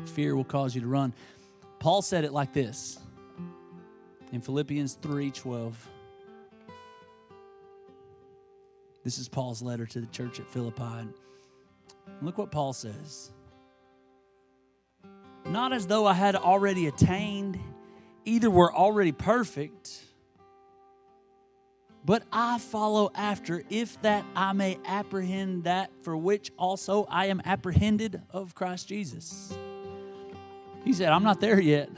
Fear 0.08 0.36
will 0.36 0.46
cause 0.46 0.74
you 0.74 0.82
to 0.82 0.88
run. 0.88 1.14
Paul 1.80 2.02
said 2.02 2.24
it 2.24 2.32
like 2.32 2.54
this 2.54 2.98
in 4.32 4.42
Philippians 4.42 4.96
3:12. 5.02 5.76
This 9.04 9.18
is 9.18 9.28
Paul's 9.28 9.62
letter 9.62 9.86
to 9.88 10.00
the 10.00 10.08
church 10.08 10.40
at 10.40 10.48
Philippi. 10.48 11.10
Look 12.22 12.38
what 12.38 12.52
Paul 12.52 12.74
says. 12.74 13.32
Not 15.46 15.74
as 15.74 15.88
though 15.88 16.06
I 16.06 16.14
had 16.14 16.36
already 16.36 16.88
attained, 16.88 17.60
either 18.26 18.50
were 18.50 18.74
already 18.74 19.12
perfect 19.12 20.06
but 22.04 22.24
I 22.32 22.58
follow 22.58 23.12
after, 23.16 23.64
if 23.70 24.02
that 24.02 24.26
I 24.36 24.54
may 24.54 24.78
apprehend 24.86 25.66
that 25.66 25.92
for 26.02 26.18
which 26.18 26.52
also 26.58 27.06
I 27.10 27.28
am 27.28 27.42
apprehended 27.46 28.22
of 28.32 28.56
Christ 28.56 28.88
Jesus. 28.88 29.54
He 30.84 30.94
said, 30.94 31.10
I'm 31.10 31.24
not 31.24 31.40
there 31.40 31.60
yet. 31.60 31.90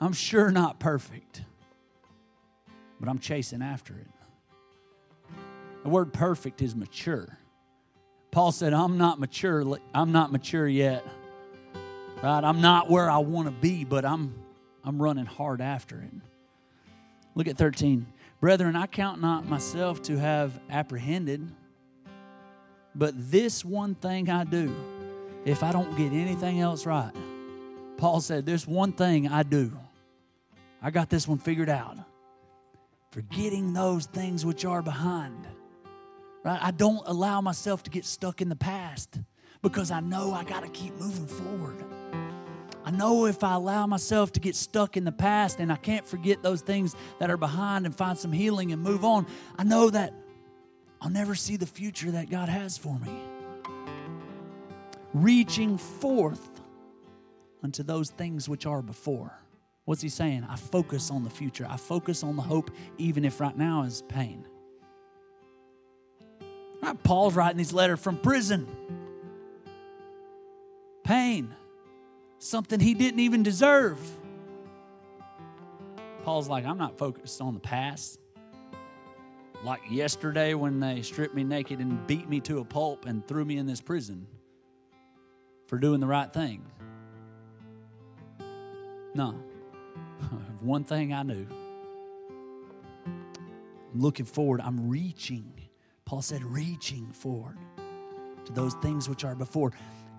I'm 0.00 0.12
sure 0.12 0.50
not 0.50 0.78
perfect, 0.78 1.42
but 3.00 3.08
I'm 3.08 3.18
chasing 3.18 3.62
after 3.62 3.94
it. 3.94 4.08
The 5.84 5.88
word 5.88 6.12
perfect 6.12 6.60
is 6.60 6.74
mature. 6.74 7.38
Paul 8.30 8.52
said, 8.52 8.74
I'm 8.74 8.98
not 8.98 9.20
mature. 9.20 9.78
I'm 9.94 10.12
not 10.12 10.32
mature 10.32 10.66
yet. 10.66 11.06
Right? 12.22 12.42
I'm 12.42 12.60
not 12.60 12.90
where 12.90 13.10
I 13.10 13.18
want 13.18 13.48
to 13.48 13.52
be, 13.52 13.84
but 13.84 14.04
I'm 14.04 14.34
I'm 14.84 15.00
running 15.00 15.24
hard 15.24 15.60
after 15.60 16.00
it. 16.00 16.10
Look 17.34 17.48
at 17.48 17.56
13. 17.56 18.06
Brethren, 18.44 18.76
I 18.76 18.86
count 18.86 19.22
not 19.22 19.48
myself 19.48 20.02
to 20.02 20.18
have 20.18 20.60
apprehended, 20.68 21.50
but 22.94 23.14
this 23.16 23.64
one 23.64 23.94
thing 23.94 24.28
I 24.28 24.44
do, 24.44 24.76
if 25.46 25.62
I 25.62 25.72
don't 25.72 25.96
get 25.96 26.12
anything 26.12 26.60
else 26.60 26.84
right, 26.84 27.10
Paul 27.96 28.20
said, 28.20 28.44
There's 28.44 28.66
one 28.66 28.92
thing 28.92 29.28
I 29.28 29.44
do. 29.44 29.72
I 30.82 30.90
got 30.90 31.08
this 31.08 31.26
one 31.26 31.38
figured 31.38 31.70
out. 31.70 31.96
Forgetting 33.12 33.72
those 33.72 34.04
things 34.04 34.44
which 34.44 34.66
are 34.66 34.82
behind. 34.82 35.46
Right? 36.44 36.58
I 36.60 36.70
don't 36.70 37.00
allow 37.06 37.40
myself 37.40 37.82
to 37.84 37.90
get 37.90 38.04
stuck 38.04 38.42
in 38.42 38.50
the 38.50 38.56
past 38.56 39.20
because 39.62 39.90
I 39.90 40.00
know 40.00 40.34
I 40.34 40.44
got 40.44 40.64
to 40.64 40.68
keep 40.68 40.92
moving 40.96 41.28
forward. 41.28 41.82
Know 42.96 43.26
if 43.26 43.42
I 43.42 43.54
allow 43.54 43.86
myself 43.86 44.32
to 44.32 44.40
get 44.40 44.54
stuck 44.54 44.96
in 44.96 45.04
the 45.04 45.12
past 45.12 45.58
and 45.58 45.72
I 45.72 45.76
can't 45.76 46.06
forget 46.06 46.42
those 46.42 46.60
things 46.62 46.94
that 47.18 47.30
are 47.30 47.36
behind 47.36 47.86
and 47.86 47.94
find 47.94 48.16
some 48.16 48.32
healing 48.32 48.72
and 48.72 48.82
move 48.82 49.04
on, 49.04 49.26
I 49.58 49.64
know 49.64 49.90
that 49.90 50.14
I'll 51.00 51.10
never 51.10 51.34
see 51.34 51.56
the 51.56 51.66
future 51.66 52.12
that 52.12 52.30
God 52.30 52.48
has 52.48 52.78
for 52.78 52.98
me. 52.98 53.10
Reaching 55.12 55.76
forth 55.76 56.60
unto 57.62 57.82
those 57.82 58.10
things 58.10 58.48
which 58.48 58.64
are 58.64 58.80
before. 58.80 59.32
What's 59.84 60.02
he 60.02 60.08
saying? 60.08 60.46
I 60.48 60.56
focus 60.56 61.10
on 61.10 61.24
the 61.24 61.30
future. 61.30 61.66
I 61.68 61.76
focus 61.76 62.22
on 62.22 62.36
the 62.36 62.42
hope, 62.42 62.70
even 62.96 63.24
if 63.24 63.40
right 63.40 63.56
now 63.56 63.82
is 63.82 64.02
pain. 64.02 64.46
Right, 66.82 67.02
Paul's 67.02 67.34
writing 67.34 67.58
these 67.58 67.72
letters 67.72 68.00
from 68.00 68.18
prison. 68.18 68.66
Pain 71.02 71.54
something 72.44 72.80
he 72.80 72.94
didn't 72.94 73.20
even 73.20 73.42
deserve. 73.42 73.98
Paul's 76.24 76.48
like, 76.48 76.64
I'm 76.64 76.78
not 76.78 76.98
focused 76.98 77.40
on 77.40 77.54
the 77.54 77.60
past. 77.60 78.18
Like 79.62 79.80
yesterday 79.90 80.54
when 80.54 80.80
they 80.80 81.02
stripped 81.02 81.34
me 81.34 81.44
naked 81.44 81.78
and 81.80 82.06
beat 82.06 82.28
me 82.28 82.40
to 82.40 82.58
a 82.58 82.64
pulp 82.64 83.06
and 83.06 83.26
threw 83.26 83.44
me 83.44 83.56
in 83.56 83.66
this 83.66 83.80
prison 83.80 84.26
for 85.66 85.78
doing 85.78 86.00
the 86.00 86.06
right 86.06 86.30
thing. 86.32 86.62
No. 89.14 89.30
One 90.60 90.84
thing 90.84 91.14
I 91.14 91.22
knew. 91.22 91.46
I'm 93.06 94.00
looking 94.00 94.26
forward. 94.26 94.60
I'm 94.60 94.88
reaching. 94.88 95.52
Paul 96.04 96.20
said, 96.20 96.44
reaching 96.44 97.10
forward 97.12 97.56
to 98.44 98.52
those 98.52 98.74
things 98.74 99.08
which 99.08 99.24
are 99.24 99.34
before. 99.34 99.72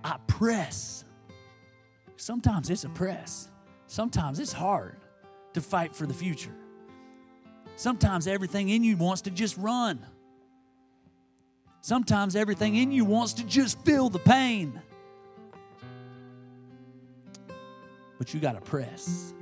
I 0.03 0.17
press 0.27 1.03
Sometimes 2.17 2.69
it's 2.69 2.83
a 2.83 2.89
press. 2.89 3.49
Sometimes 3.87 4.39
it's 4.39 4.53
hard 4.53 4.97
to 5.53 5.61
fight 5.61 5.95
for 5.95 6.05
the 6.05 6.13
future. 6.13 6.55
Sometimes 7.75 8.27
everything 8.27 8.69
in 8.69 8.83
you 8.83 8.95
wants 8.97 9.21
to 9.23 9.31
just 9.31 9.57
run. 9.57 10.05
Sometimes 11.81 12.35
everything 12.35 12.75
in 12.75 12.91
you 12.91 13.05
wants 13.05 13.33
to 13.33 13.43
just 13.43 13.79
feel 13.85 14.09
the 14.09 14.19
pain. 14.19 14.81
But 18.17 18.33
you 18.33 18.39
got 18.39 18.53
to 18.53 18.61
press. 18.61 19.33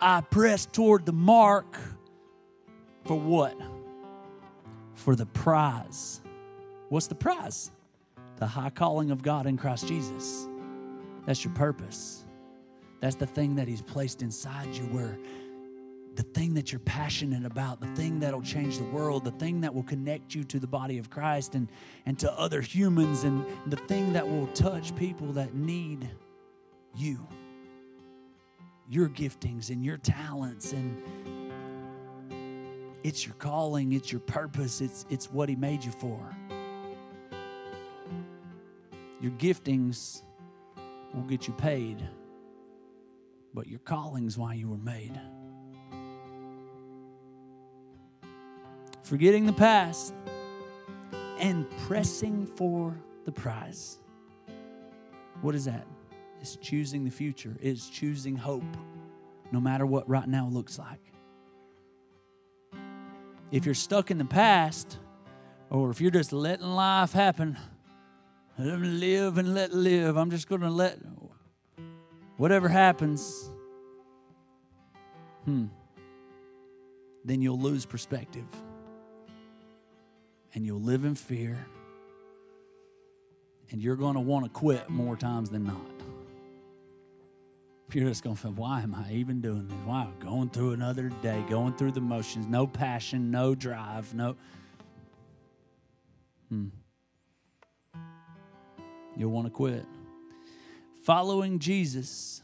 I 0.00 0.22
press 0.22 0.66
toward 0.66 1.04
the 1.04 1.12
mark 1.12 1.78
for 3.04 3.18
what? 3.18 3.56
For 4.94 5.14
the 5.14 5.26
prize. 5.26 6.22
What's 6.88 7.06
the 7.06 7.14
prize? 7.14 7.70
The 8.36 8.46
high 8.46 8.70
calling 8.70 9.10
of 9.10 9.22
God 9.22 9.46
in 9.46 9.58
Christ 9.58 9.86
Jesus. 9.86 10.48
That's 11.26 11.44
your 11.44 11.54
purpose. 11.54 12.24
That's 13.00 13.16
the 13.16 13.26
thing 13.26 13.56
that 13.56 13.68
He's 13.68 13.82
placed 13.82 14.22
inside 14.22 14.74
you 14.74 14.84
where 14.84 15.18
the 16.16 16.22
thing 16.22 16.54
that 16.54 16.72
you're 16.72 16.80
passionate 16.80 17.46
about, 17.46 17.80
the 17.80 17.86
thing 17.94 18.20
that'll 18.20 18.42
change 18.42 18.78
the 18.78 18.84
world, 18.84 19.24
the 19.24 19.30
thing 19.32 19.60
that 19.60 19.74
will 19.74 19.84
connect 19.84 20.34
you 20.34 20.44
to 20.44 20.58
the 20.58 20.66
body 20.66 20.98
of 20.98 21.08
Christ 21.08 21.54
and, 21.54 21.68
and 22.04 22.18
to 22.18 22.32
other 22.38 22.60
humans, 22.60 23.24
and 23.24 23.44
the 23.66 23.76
thing 23.76 24.12
that 24.12 24.28
will 24.28 24.48
touch 24.48 24.94
people 24.96 25.28
that 25.34 25.54
need 25.54 26.08
you. 26.94 27.26
Your 28.88 29.08
giftings 29.08 29.70
and 29.70 29.84
your 29.84 29.98
talents 29.98 30.72
and 30.72 31.00
it's 33.02 33.24
your 33.24 33.34
calling, 33.36 33.92
it's 33.92 34.12
your 34.12 34.20
purpose, 34.20 34.80
it's, 34.80 35.06
it's 35.08 35.30
what 35.32 35.48
He 35.48 35.56
made 35.56 35.84
you 35.84 35.92
for. 35.92 36.36
Your 39.20 39.32
giftings 39.32 40.22
will 41.14 41.22
get 41.22 41.46
you 41.46 41.54
paid, 41.54 42.02
but 43.52 43.66
your 43.66 43.80
calling's 43.80 44.38
why 44.38 44.54
you 44.54 44.68
were 44.68 44.78
made. 44.78 45.20
Forgetting 49.02 49.46
the 49.46 49.52
past 49.52 50.14
and 51.38 51.68
pressing 51.88 52.46
for 52.46 52.96
the 53.24 53.32
prize. 53.32 53.98
What 55.42 55.54
is 55.54 55.64
that? 55.64 55.86
It's 56.40 56.56
choosing 56.56 57.04
the 57.04 57.10
future, 57.10 57.56
it's 57.60 57.88
choosing 57.88 58.36
hope, 58.36 58.76
no 59.52 59.60
matter 59.60 59.84
what 59.84 60.08
right 60.08 60.28
now 60.28 60.48
looks 60.48 60.78
like. 60.78 61.00
If 63.50 63.66
you're 63.66 63.74
stuck 63.74 64.10
in 64.10 64.18
the 64.18 64.24
past, 64.24 64.98
or 65.70 65.90
if 65.90 66.00
you're 66.00 66.10
just 66.10 66.32
letting 66.32 66.66
life 66.66 67.12
happen, 67.12 67.58
live 68.64 69.38
and 69.38 69.54
let 69.54 69.72
live. 69.72 70.16
I'm 70.16 70.30
just 70.30 70.48
going 70.48 70.60
to 70.60 70.70
let 70.70 70.98
whatever 72.36 72.68
happens. 72.68 73.50
Hmm. 75.44 75.66
Then 77.24 77.42
you'll 77.42 77.60
lose 77.60 77.86
perspective. 77.86 78.46
And 80.54 80.66
you'll 80.66 80.80
live 80.80 81.04
in 81.04 81.14
fear. 81.14 81.64
And 83.70 83.80
you're 83.80 83.96
going 83.96 84.14
to 84.14 84.20
want 84.20 84.44
to 84.44 84.50
quit 84.50 84.88
more 84.88 85.16
times 85.16 85.50
than 85.50 85.64
not. 85.64 85.80
You're 87.92 88.08
just 88.08 88.22
going 88.22 88.36
to 88.36 88.42
feel, 88.42 88.52
why 88.52 88.82
am 88.82 88.94
I 88.94 89.12
even 89.12 89.40
doing 89.40 89.66
this? 89.66 89.76
Why? 89.84 90.08
Going 90.20 90.50
through 90.50 90.72
another 90.72 91.08
day, 91.22 91.44
going 91.48 91.74
through 91.74 91.92
the 91.92 92.00
motions, 92.00 92.46
no 92.46 92.66
passion, 92.66 93.30
no 93.30 93.54
drive, 93.54 94.14
no. 94.14 94.36
Hmm 96.48 96.68
you'll 99.20 99.30
want 99.30 99.46
to 99.46 99.50
quit. 99.50 99.84
Following 101.02 101.58
Jesus 101.58 102.42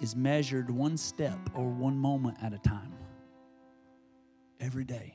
is 0.00 0.16
measured 0.16 0.70
one 0.70 0.96
step 0.96 1.38
or 1.54 1.68
one 1.68 1.96
moment 1.96 2.36
at 2.42 2.52
a 2.52 2.58
time. 2.58 2.92
Every 4.60 4.84
day, 4.84 5.14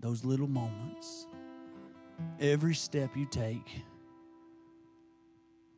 those 0.00 0.24
little 0.24 0.48
moments, 0.48 1.26
every 2.40 2.74
step 2.74 3.16
you 3.16 3.26
take. 3.26 3.82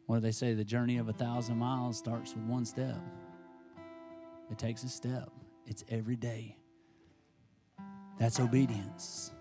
What 0.07 0.17
do 0.17 0.21
they 0.23 0.33
say? 0.33 0.55
The 0.55 0.65
journey 0.65 0.99
of 0.99 1.09
a 1.09 1.12
thousand 1.12 1.59
miles 1.59 1.99
starts 1.99 2.35
with 2.35 2.45
one 2.45 2.65
step. 2.65 3.01
It 4.51 4.59
takes 4.59 4.85
a 4.85 4.89
step, 4.89 5.31
it's 5.67 5.85
every 5.89 6.17
day. 6.17 6.57
That's 8.19 8.41
obedience. 8.41 9.33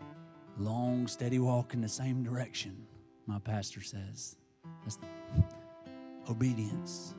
Long, 0.57 1.07
steady 1.07 1.39
walk 1.39 1.73
in 1.73 1.81
the 1.81 1.89
same 1.89 2.23
direction, 2.23 2.87
my 3.27 3.39
pastor 3.39 3.81
says. 3.81 4.37
That's 4.83 4.99
obedience. 6.29 7.13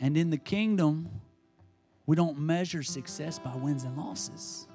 And 0.00 0.16
in 0.16 0.30
the 0.30 0.38
kingdom, 0.38 1.08
we 2.06 2.16
don't 2.16 2.38
measure 2.38 2.82
success 2.82 3.38
by 3.38 3.54
wins 3.56 3.84
and 3.84 3.96
losses. 3.96 4.66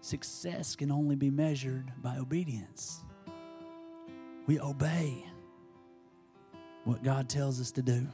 Success 0.00 0.76
can 0.76 0.90
only 0.90 1.16
be 1.16 1.30
measured 1.30 1.92
by 2.02 2.16
obedience. 2.16 3.04
We 4.46 4.58
obey 4.60 5.24
what 6.84 7.02
God 7.02 7.28
tells 7.28 7.60
us 7.60 7.70
to 7.72 7.82
do. 7.82 8.06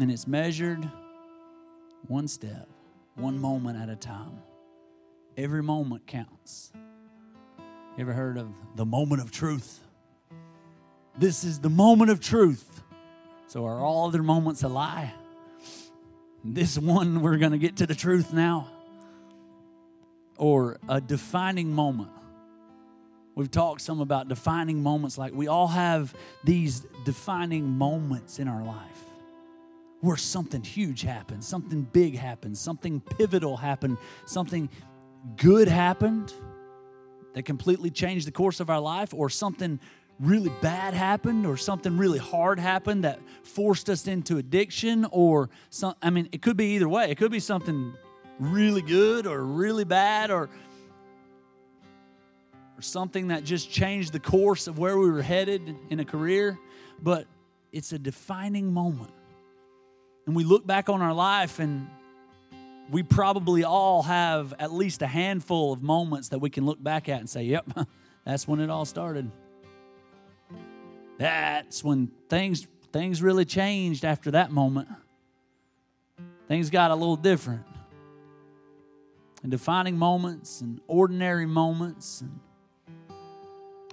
And 0.00 0.10
it's 0.10 0.26
measured 0.26 0.88
one 2.06 2.26
step, 2.28 2.68
one 3.14 3.38
moment 3.38 3.78
at 3.78 3.88
a 3.88 3.96
time. 3.96 4.38
Every 5.36 5.62
moment 5.62 6.06
counts. 6.06 6.72
You 7.96 8.02
ever 8.02 8.14
heard 8.14 8.38
of 8.38 8.48
the 8.74 8.86
moment 8.86 9.20
of 9.20 9.30
truth? 9.30 9.80
This 11.18 11.44
is 11.44 11.60
the 11.60 11.68
moment 11.68 12.10
of 12.10 12.20
truth. 12.20 12.82
So, 13.48 13.66
are 13.66 13.78
all 13.78 14.08
other 14.08 14.22
moments 14.22 14.62
a 14.62 14.68
lie? 14.68 15.12
This 16.42 16.78
one, 16.78 17.20
we're 17.20 17.36
going 17.36 17.52
to 17.52 17.58
get 17.58 17.76
to 17.76 17.86
the 17.86 17.94
truth 17.94 18.32
now. 18.32 18.68
Or 20.38 20.78
a 20.88 21.02
defining 21.02 21.74
moment. 21.74 22.10
We've 23.34 23.50
talked 23.50 23.82
some 23.82 24.00
about 24.00 24.26
defining 24.26 24.82
moments, 24.82 25.18
like 25.18 25.34
we 25.34 25.48
all 25.48 25.68
have 25.68 26.14
these 26.44 26.86
defining 27.04 27.68
moments 27.68 28.38
in 28.38 28.48
our 28.48 28.64
life 28.64 29.04
where 30.00 30.16
something 30.16 30.62
huge 30.62 31.02
happens, 31.02 31.46
something 31.46 31.82
big 31.92 32.16
happens, 32.16 32.58
something 32.58 33.00
pivotal 33.00 33.58
happened, 33.58 33.98
something 34.24 34.70
good 35.36 35.68
happened 35.68 36.32
that 37.34 37.44
completely 37.44 37.90
changed 37.90 38.26
the 38.26 38.32
course 38.32 38.60
of 38.60 38.70
our 38.70 38.80
life, 38.80 39.14
or 39.14 39.30
something 39.30 39.80
really 40.20 40.52
bad 40.60 40.94
happened, 40.94 41.46
or 41.46 41.56
something 41.56 41.96
really 41.96 42.18
hard 42.18 42.60
happened 42.60 43.04
that 43.04 43.18
forced 43.42 43.88
us 43.88 44.06
into 44.06 44.36
addiction, 44.38 45.06
or 45.10 45.50
some, 45.70 45.94
I 46.02 46.10
mean, 46.10 46.28
it 46.32 46.42
could 46.42 46.56
be 46.56 46.74
either 46.74 46.88
way. 46.88 47.10
It 47.10 47.16
could 47.16 47.32
be 47.32 47.40
something 47.40 47.94
really 48.38 48.82
good 48.82 49.26
or 49.26 49.42
really 49.42 49.84
bad, 49.84 50.30
or, 50.30 50.50
or 52.76 52.82
something 52.82 53.28
that 53.28 53.44
just 53.44 53.70
changed 53.70 54.12
the 54.12 54.20
course 54.20 54.66
of 54.66 54.78
where 54.78 54.98
we 54.98 55.10
were 55.10 55.22
headed 55.22 55.74
in 55.90 56.00
a 56.00 56.04
career, 56.04 56.58
but 57.02 57.26
it's 57.72 57.92
a 57.92 57.98
defining 57.98 58.72
moment. 58.72 59.12
And 60.26 60.36
we 60.36 60.44
look 60.44 60.66
back 60.66 60.88
on 60.88 61.02
our 61.02 61.14
life 61.14 61.58
and 61.58 61.88
we 62.92 63.02
probably 63.02 63.64
all 63.64 64.02
have 64.02 64.52
at 64.58 64.70
least 64.70 65.00
a 65.00 65.06
handful 65.06 65.72
of 65.72 65.82
moments 65.82 66.28
that 66.28 66.40
we 66.40 66.50
can 66.50 66.66
look 66.66 66.80
back 66.80 67.08
at 67.08 67.20
and 67.20 67.28
say, 67.28 67.42
yep, 67.42 67.64
that's 68.24 68.46
when 68.46 68.60
it 68.60 68.68
all 68.68 68.84
started. 68.84 69.30
That's 71.18 71.82
when 71.82 72.10
things 72.28 72.66
things 72.92 73.22
really 73.22 73.46
changed 73.46 74.04
after 74.04 74.32
that 74.32 74.52
moment. 74.52 74.88
Things 76.48 76.68
got 76.68 76.90
a 76.90 76.94
little 76.94 77.16
different. 77.16 77.64
And 79.42 79.50
defining 79.50 79.96
moments 79.96 80.60
and 80.60 80.78
ordinary 80.86 81.46
moments 81.46 82.20
and 82.20 82.38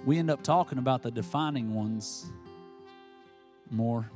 we 0.05 0.17
end 0.17 0.29
up 0.29 0.43
talking 0.43 0.77
about 0.77 1.03
the 1.03 1.12
defining 1.12 1.73
ones 1.73 2.25
more. 3.71 4.12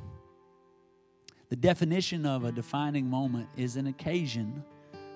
The 1.48 1.56
definition 1.56 2.26
of 2.26 2.44
a 2.44 2.52
defining 2.52 3.10
moment 3.10 3.48
is 3.56 3.78
an 3.78 3.88
occasion 3.88 4.64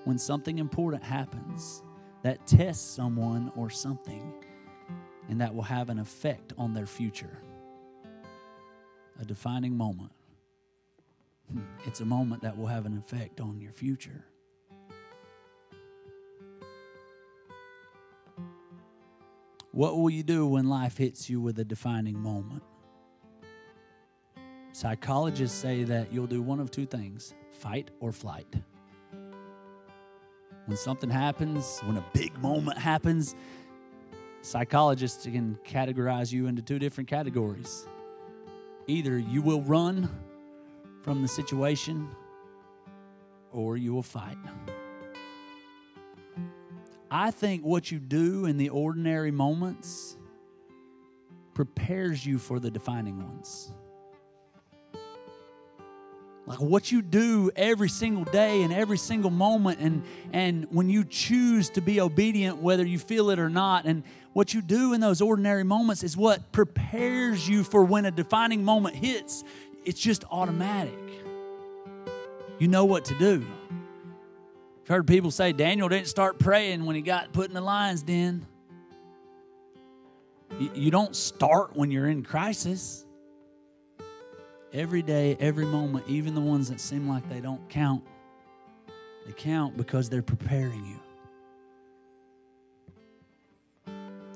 when 0.08 0.16
something 0.16 0.58
important 0.58 1.04
happens 1.04 1.82
that 2.22 2.46
tests 2.46 2.96
someone 2.96 3.52
or 3.54 3.68
something 3.68 4.32
and 5.28 5.38
that 5.38 5.54
will 5.54 5.60
have 5.60 5.90
an 5.90 5.98
effect 5.98 6.54
on 6.56 6.72
their 6.72 6.86
future. 6.86 7.42
A 9.20 9.26
defining 9.26 9.76
moment. 9.76 10.12
Hmm, 11.52 11.60
it's 11.84 12.00
a 12.00 12.06
moment 12.06 12.40
that 12.40 12.56
will 12.56 12.68
have 12.68 12.86
an 12.86 12.96
effect 12.96 13.38
on 13.38 13.60
your 13.60 13.72
future. 13.72 14.24
What 19.72 19.98
will 19.98 20.08
you 20.08 20.22
do 20.22 20.46
when 20.46 20.70
life 20.70 20.96
hits 20.96 21.28
you 21.28 21.38
with 21.38 21.58
a 21.58 21.64
defining 21.64 22.18
moment? 22.18 22.62
Psychologists 24.72 25.58
say 25.58 25.84
that 25.84 26.10
you'll 26.14 26.26
do 26.26 26.40
one 26.40 26.60
of 26.60 26.70
two 26.70 26.86
things 26.86 27.34
fight 27.52 27.90
or 28.00 28.10
flight. 28.10 28.46
When 30.68 30.76
something 30.76 31.08
happens, 31.08 31.80
when 31.86 31.96
a 31.96 32.04
big 32.12 32.38
moment 32.42 32.76
happens, 32.76 33.34
psychologists 34.42 35.24
can 35.24 35.58
categorize 35.66 36.30
you 36.30 36.46
into 36.46 36.60
two 36.60 36.78
different 36.78 37.08
categories. 37.08 37.88
Either 38.86 39.18
you 39.18 39.40
will 39.40 39.62
run 39.62 40.10
from 41.00 41.22
the 41.22 41.28
situation 41.28 42.06
or 43.50 43.78
you 43.78 43.94
will 43.94 44.02
fight. 44.02 44.36
I 47.10 47.30
think 47.30 47.62
what 47.62 47.90
you 47.90 47.98
do 47.98 48.44
in 48.44 48.58
the 48.58 48.68
ordinary 48.68 49.30
moments 49.30 50.18
prepares 51.54 52.26
you 52.26 52.38
for 52.38 52.60
the 52.60 52.70
defining 52.70 53.22
ones. 53.22 53.72
Like 56.48 56.62
what 56.62 56.90
you 56.90 57.02
do 57.02 57.50
every 57.54 57.90
single 57.90 58.24
day 58.24 58.62
and 58.62 58.72
every 58.72 58.96
single 58.96 59.30
moment, 59.30 59.80
and, 59.80 60.02
and 60.32 60.66
when 60.70 60.88
you 60.88 61.04
choose 61.04 61.68
to 61.70 61.82
be 61.82 62.00
obedient, 62.00 62.56
whether 62.56 62.86
you 62.86 62.98
feel 62.98 63.28
it 63.28 63.38
or 63.38 63.50
not, 63.50 63.84
and 63.84 64.02
what 64.32 64.54
you 64.54 64.62
do 64.62 64.94
in 64.94 65.00
those 65.02 65.20
ordinary 65.20 65.62
moments 65.62 66.02
is 66.02 66.16
what 66.16 66.50
prepares 66.50 67.46
you 67.46 67.62
for 67.64 67.84
when 67.84 68.06
a 68.06 68.10
defining 68.10 68.64
moment 68.64 68.96
hits. 68.96 69.44
It's 69.84 70.00
just 70.00 70.24
automatic. 70.30 70.98
You 72.58 72.68
know 72.68 72.86
what 72.86 73.04
to 73.06 73.18
do. 73.18 73.46
I've 74.82 74.88
heard 74.88 75.06
people 75.06 75.30
say 75.30 75.52
Daniel 75.52 75.90
didn't 75.90 76.08
start 76.08 76.38
praying 76.38 76.86
when 76.86 76.96
he 76.96 77.02
got 77.02 77.30
put 77.34 77.48
in 77.48 77.54
the 77.54 77.60
lion's 77.60 78.02
den. 78.02 78.46
You, 80.58 80.70
you 80.74 80.90
don't 80.90 81.14
start 81.14 81.76
when 81.76 81.90
you're 81.90 82.08
in 82.08 82.22
crisis. 82.22 83.04
Every 84.72 85.02
day, 85.02 85.36
every 85.40 85.64
moment, 85.64 86.04
even 86.08 86.34
the 86.34 86.40
ones 86.40 86.68
that 86.68 86.80
seem 86.80 87.08
like 87.08 87.28
they 87.28 87.40
don't 87.40 87.68
count, 87.68 88.04
they 89.26 89.32
count 89.32 89.76
because 89.76 90.08
they're 90.08 90.22
preparing 90.22 90.84
you. 90.84 91.00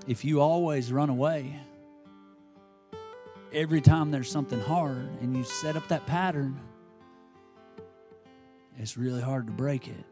If 0.06 0.24
you 0.24 0.40
always 0.40 0.92
run 0.92 1.10
away, 1.10 1.60
every 3.52 3.80
time 3.80 4.10
there's 4.10 4.30
something 4.30 4.60
hard 4.60 5.08
and 5.20 5.36
you 5.36 5.44
set 5.44 5.76
up 5.76 5.86
that 5.88 6.06
pattern, 6.06 6.58
it's 8.78 8.96
really 8.96 9.20
hard 9.20 9.46
to 9.46 9.52
break 9.52 9.86
it 9.86 10.04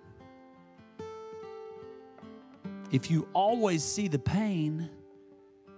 if 2.90 3.11
you 3.11 3.28
always 3.33 3.85
see 3.85 4.09
the 4.09 4.18
pain 4.18 4.88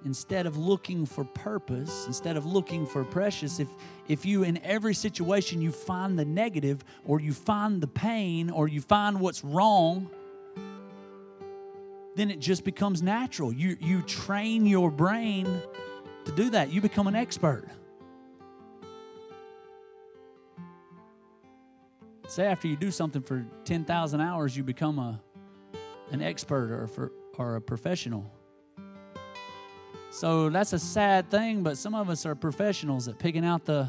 instead 0.05 0.47
of 0.47 0.57
looking 0.57 1.07
for 1.07 1.25
purpose 1.25 2.07
instead 2.07 2.37
of 2.37 2.45
looking 2.45 2.87
for 2.87 3.05
precious 3.05 3.61
if 3.61 3.69
if 4.09 4.27
you 4.27 4.43
in 4.43 4.59
every 4.65 4.95
situation 4.95 5.61
you 5.61 5.71
find 5.71 6.19
the 6.19 6.25
negative 6.25 6.85
or 7.05 7.21
you 7.21 7.33
find 7.33 7.81
the 7.81 7.87
pain 7.87 8.51
or 8.51 8.69
you 8.69 8.81
find 8.81 9.21
what's 9.21 9.45
wrong 9.45 10.11
then 12.15 12.31
it 12.31 12.41
just 12.41 12.65
becomes 12.65 13.03
natural. 13.03 13.53
You 13.53 13.77
you 13.81 14.03
train 14.03 14.67
your 14.67 14.91
brain 14.91 15.47
to 16.25 16.33
do 16.33 16.51
that. 16.51 16.73
You 16.73 16.81
become 16.81 17.07
an 17.07 17.17
expert. 17.17 17.65
Say 22.29 22.47
after 22.47 22.67
you 22.69 22.77
do 22.77 22.91
something 22.91 23.21
for 23.21 23.45
10,000 23.65 24.21
hours 24.21 24.57
you 24.57 24.63
become 24.63 24.99
a 24.99 25.21
an 26.11 26.23
expert 26.23 26.71
or, 26.71 26.87
for, 26.87 27.13
or 27.39 27.57
a 27.57 27.61
professional. 27.61 28.31
So 30.13 30.51
that's 30.51 30.75
a 30.75 30.79
sad 30.79 31.31
thing, 31.31 31.63
but 31.63 31.79
some 31.79 31.95
of 31.95 32.11
us 32.11 32.27
are 32.27 32.35
professionals 32.35 33.09
at 33.09 33.19
picking 33.19 33.47
out 33.47 33.65
the 33.65 33.89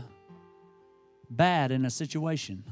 bad 1.30 1.74
in 1.74 1.84
a 1.84 1.90
situation. 1.90 2.64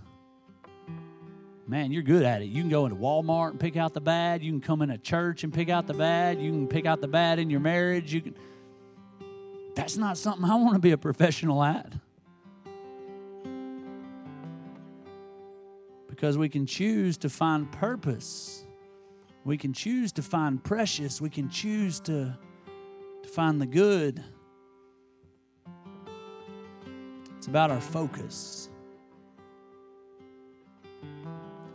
Man, 1.68 1.92
you're 1.92 2.02
good 2.02 2.24
at 2.24 2.42
it. 2.42 2.46
You 2.46 2.62
can 2.62 2.70
go 2.70 2.86
into 2.86 2.96
Walmart 2.96 3.52
and 3.52 3.60
pick 3.60 3.76
out 3.76 3.94
the 3.94 4.00
bad. 4.00 4.42
You 4.42 4.54
can 4.54 4.62
come 4.62 4.82
in 4.82 4.90
a 4.90 4.98
church 4.98 5.44
and 5.44 5.54
pick 5.54 5.68
out 5.68 5.86
the 5.86 5.94
bad. 5.94 6.42
You 6.42 6.50
can 6.50 6.66
pick 6.66 6.86
out 6.86 7.02
the 7.02 7.10
bad 7.10 7.40
in 7.40 7.50
your 7.50 7.60
marriage. 7.60 8.14
You 8.14 8.22
can 8.22 8.36
That's 9.76 9.98
not 9.98 10.18
something 10.18 10.50
I 10.50 10.56
want 10.56 10.76
to 10.76 10.80
be 10.80 10.92
a 10.94 10.98
professional 10.98 11.62
at. 11.62 11.94
Because 16.08 16.38
we 16.38 16.48
can 16.48 16.66
choose 16.66 17.18
to 17.18 17.30
find 17.30 17.70
purpose 17.70 18.64
we 19.44 19.58
can 19.58 19.74
choose 19.74 20.12
to 20.14 20.22
find 20.22 20.64
precious. 20.64 21.20
We 21.20 21.30
can 21.30 21.50
choose 21.50 22.00
to, 22.02 22.38
to 23.24 23.30
find 23.30 23.62
the 23.62 23.66
good. 23.66 24.24
It's 27.38 27.48
about 27.48 27.72
our 27.72 27.82
focus. 27.82 28.70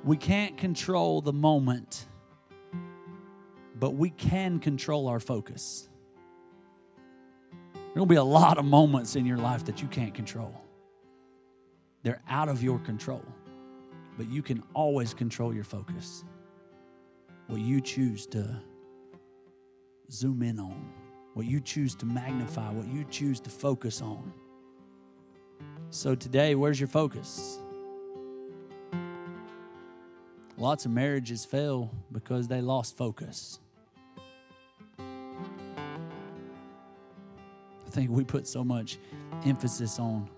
We 0.05 0.17
can't 0.17 0.57
control 0.57 1.21
the 1.21 1.33
moment, 1.33 2.07
but 3.79 3.95
we 3.95 4.11
can 4.11 4.61
control 4.61 5.09
our 5.09 5.19
focus. 5.19 5.89
There 7.73 8.01
will 8.01 8.07
be 8.07 8.17
a 8.17 8.25
lot 8.25 8.59
of 8.59 8.65
moments 8.65 9.17
in 9.17 9.27
your 9.27 9.39
life 9.39 9.65
that 9.65 9.83
you 9.83 9.89
can't 9.89 10.15
control. 10.15 10.55
They're 12.03 12.23
out 12.29 12.49
of 12.49 12.63
your 12.63 12.79
control, 12.79 13.25
but 14.17 14.29
you 14.29 14.43
can 14.43 14.63
always 14.75 15.15
control 15.15 15.53
your 15.53 15.65
focus 15.65 16.23
what 17.47 17.61
you 17.61 17.81
choose 17.81 18.27
to 18.27 18.61
zoom 20.11 20.43
in 20.43 20.59
on, 20.59 20.93
what 21.37 21.45
you 21.45 21.61
choose 21.61 21.95
to 21.95 22.07
magnify, 22.07 22.71
what 22.71 22.89
you 22.89 23.05
choose 23.11 23.41
to 23.41 23.51
focus 23.51 24.01
on. 24.01 24.33
So 25.91 26.15
today, 26.15 26.55
where's 26.55 26.81
your 26.81 26.89
focus? 26.89 27.59
Lots 30.57 30.87
of 30.87 30.93
marriages 30.93 31.45
fail 31.45 31.91
because 32.11 32.49
they 32.49 32.63
lost 32.63 32.97
focus. 32.97 33.61
I 34.99 35.05
think 37.91 38.11
we 38.11 38.25
put 38.25 38.47
so 38.47 38.65
much 38.65 38.97
emphasis 39.45 39.99
on 39.99 40.31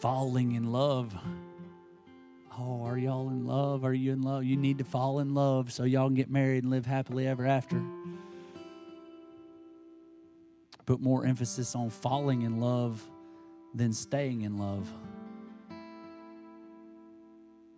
falling 0.00 0.52
in 0.52 0.72
love 0.72 1.14
Oh, 2.56 2.84
are 2.84 2.96
y'all 2.96 3.30
in 3.30 3.46
love? 3.46 3.84
Are 3.84 3.92
you 3.92 4.12
in 4.12 4.22
love? 4.22 4.44
You 4.44 4.56
need 4.56 4.78
to 4.78 4.84
fall 4.84 5.18
in 5.18 5.34
love 5.34 5.72
so 5.72 5.82
y'all 5.82 6.06
can 6.06 6.14
get 6.14 6.30
married 6.30 6.62
and 6.62 6.70
live 6.70 6.86
happily 6.86 7.26
ever 7.26 7.44
after. 7.44 7.82
Put 10.86 11.00
more 11.00 11.24
emphasis 11.24 11.74
on 11.74 11.90
falling 11.90 12.42
in 12.42 12.60
love 12.60 13.02
than 13.74 13.92
staying 13.92 14.42
in 14.42 14.58
love. 14.58 14.90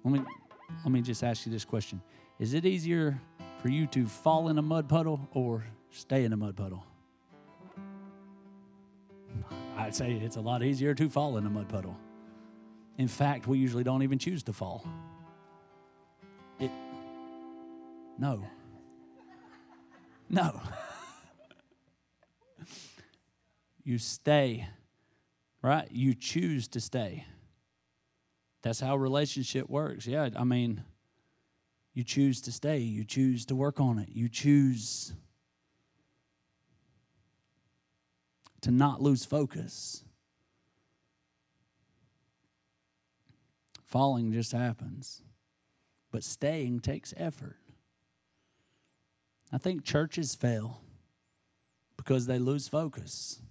Let 0.04 0.12
me 0.12 0.20
let 0.84 0.92
me 0.92 1.00
just 1.00 1.22
ask 1.22 1.46
you 1.46 1.52
this 1.52 1.64
question. 1.64 2.00
Is 2.38 2.54
it 2.54 2.64
easier 2.66 3.20
for 3.62 3.68
you 3.68 3.86
to 3.88 4.06
fall 4.06 4.48
in 4.48 4.58
a 4.58 4.62
mud 4.62 4.88
puddle 4.88 5.28
or 5.32 5.64
stay 5.90 6.24
in 6.24 6.32
a 6.32 6.36
mud 6.36 6.56
puddle? 6.56 6.84
I'd 9.76 9.94
say 9.94 10.12
it's 10.12 10.36
a 10.36 10.40
lot 10.40 10.62
easier 10.62 10.94
to 10.94 11.08
fall 11.08 11.36
in 11.36 11.46
a 11.46 11.50
mud 11.50 11.68
puddle. 11.68 11.96
In 12.98 13.08
fact, 13.08 13.46
we 13.46 13.58
usually 13.58 13.84
don't 13.84 14.02
even 14.02 14.18
choose 14.18 14.42
to 14.44 14.52
fall. 14.52 14.86
It, 16.58 16.70
no. 18.18 18.46
No. 20.30 20.60
You 23.86 23.98
stay, 23.98 24.66
right? 25.62 25.86
You 25.92 26.12
choose 26.12 26.66
to 26.68 26.80
stay. 26.80 27.24
That's 28.62 28.80
how 28.80 28.96
relationship 28.96 29.70
works. 29.70 30.08
Yeah, 30.08 30.28
I 30.36 30.42
mean, 30.42 30.82
you 31.94 32.02
choose 32.02 32.40
to 32.40 32.52
stay, 32.52 32.78
you 32.78 33.04
choose 33.04 33.46
to 33.46 33.54
work 33.54 33.78
on 33.78 34.00
it, 34.00 34.08
you 34.08 34.28
choose 34.28 35.12
to 38.62 38.72
not 38.72 39.00
lose 39.00 39.24
focus. 39.24 40.02
Falling 43.84 44.32
just 44.32 44.50
happens, 44.50 45.22
but 46.10 46.24
staying 46.24 46.80
takes 46.80 47.14
effort. 47.16 47.60
I 49.52 49.58
think 49.58 49.84
churches 49.84 50.34
fail 50.34 50.80
because 51.96 52.26
they 52.26 52.40
lose 52.40 52.66
focus. 52.66 53.42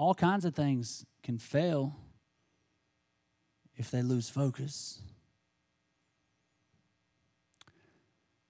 All 0.00 0.14
kinds 0.14 0.46
of 0.46 0.54
things 0.54 1.04
can 1.22 1.36
fail 1.36 1.94
if 3.76 3.90
they 3.90 4.00
lose 4.00 4.30
focus. 4.30 5.02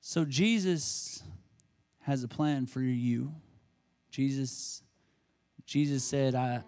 So, 0.00 0.24
Jesus 0.24 1.24
has 2.02 2.22
a 2.22 2.28
plan 2.28 2.66
for 2.66 2.80
you. 2.80 3.34
Jesus, 4.12 4.84
Jesus 5.66 6.04
said, 6.04 6.36
I, 6.36 6.62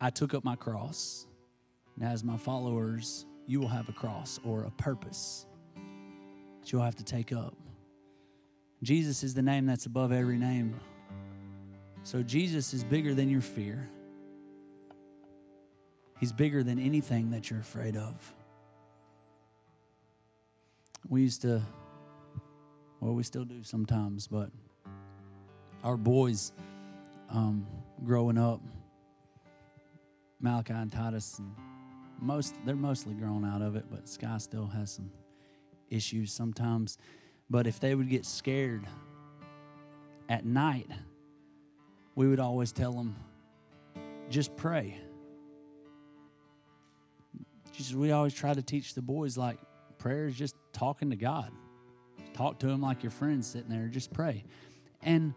I 0.00 0.10
took 0.10 0.32
up 0.32 0.44
my 0.44 0.54
cross. 0.54 1.26
And 1.96 2.08
as 2.08 2.22
my 2.22 2.36
followers, 2.36 3.26
you 3.48 3.58
will 3.58 3.66
have 3.66 3.88
a 3.88 3.92
cross 3.92 4.38
or 4.44 4.62
a 4.62 4.70
purpose 4.70 5.46
that 6.60 6.70
you'll 6.70 6.84
have 6.84 6.94
to 6.94 7.04
take 7.04 7.32
up. 7.32 7.56
Jesus 8.84 9.24
is 9.24 9.34
the 9.34 9.42
name 9.42 9.66
that's 9.66 9.86
above 9.86 10.12
every 10.12 10.38
name. 10.38 10.78
So 12.02 12.22
Jesus 12.22 12.72
is 12.74 12.82
bigger 12.82 13.14
than 13.14 13.28
your 13.28 13.40
fear. 13.40 13.88
He's 16.18 16.32
bigger 16.32 16.62
than 16.62 16.78
anything 16.78 17.30
that 17.30 17.50
you're 17.50 17.60
afraid 17.60 17.96
of. 17.96 18.34
We 21.08 21.22
used 21.22 21.42
to, 21.42 21.62
well, 23.00 23.14
we 23.14 23.22
still 23.22 23.44
do 23.44 23.62
sometimes, 23.62 24.26
but 24.26 24.50
our 25.82 25.96
boys 25.96 26.52
um, 27.30 27.66
growing 28.04 28.38
up, 28.38 28.60
Malachi 30.40 30.74
and 30.74 30.92
Titus, 30.92 31.38
and 31.38 31.54
most 32.20 32.54
they're 32.64 32.76
mostly 32.76 33.14
grown 33.14 33.44
out 33.44 33.62
of 33.62 33.76
it, 33.76 33.86
but 33.90 34.08
Sky 34.08 34.36
still 34.38 34.66
has 34.66 34.90
some 34.92 35.10
issues 35.90 36.32
sometimes. 36.32 36.98
But 37.48 37.66
if 37.66 37.80
they 37.80 37.94
would 37.94 38.08
get 38.08 38.26
scared 38.26 38.86
at 40.28 40.44
night, 40.44 40.88
we 42.14 42.28
would 42.28 42.40
always 42.40 42.72
tell 42.72 42.92
them, 42.92 43.16
just 44.28 44.56
pray. 44.56 44.98
Just, 47.72 47.94
we 47.94 48.10
always 48.10 48.34
try 48.34 48.52
to 48.52 48.62
teach 48.62 48.94
the 48.94 49.02
boys 49.02 49.36
like 49.36 49.58
prayer 49.98 50.26
is 50.26 50.34
just 50.34 50.54
talking 50.72 51.10
to 51.10 51.16
God. 51.16 51.50
Talk 52.34 52.58
to 52.60 52.68
Him 52.68 52.80
like 52.80 53.02
your 53.02 53.10
friend 53.10 53.44
sitting 53.44 53.70
there. 53.70 53.88
Just 53.88 54.12
pray. 54.12 54.44
And 55.02 55.34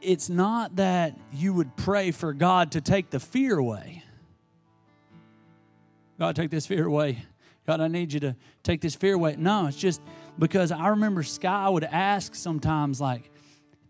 it's 0.00 0.28
not 0.28 0.76
that 0.76 1.18
you 1.32 1.52
would 1.52 1.76
pray 1.76 2.10
for 2.10 2.32
God 2.32 2.72
to 2.72 2.80
take 2.80 3.10
the 3.10 3.20
fear 3.20 3.58
away. 3.58 4.02
God, 6.18 6.36
take 6.36 6.50
this 6.50 6.66
fear 6.66 6.86
away. 6.86 7.24
God, 7.66 7.80
I 7.80 7.88
need 7.88 8.12
you 8.12 8.20
to 8.20 8.36
take 8.62 8.80
this 8.80 8.94
fear 8.94 9.14
away. 9.14 9.36
No, 9.36 9.66
it's 9.66 9.76
just 9.76 10.00
because 10.38 10.70
I 10.70 10.88
remember 10.88 11.22
Sky 11.22 11.68
would 11.68 11.84
ask 11.84 12.34
sometimes, 12.34 13.00
like, 13.00 13.30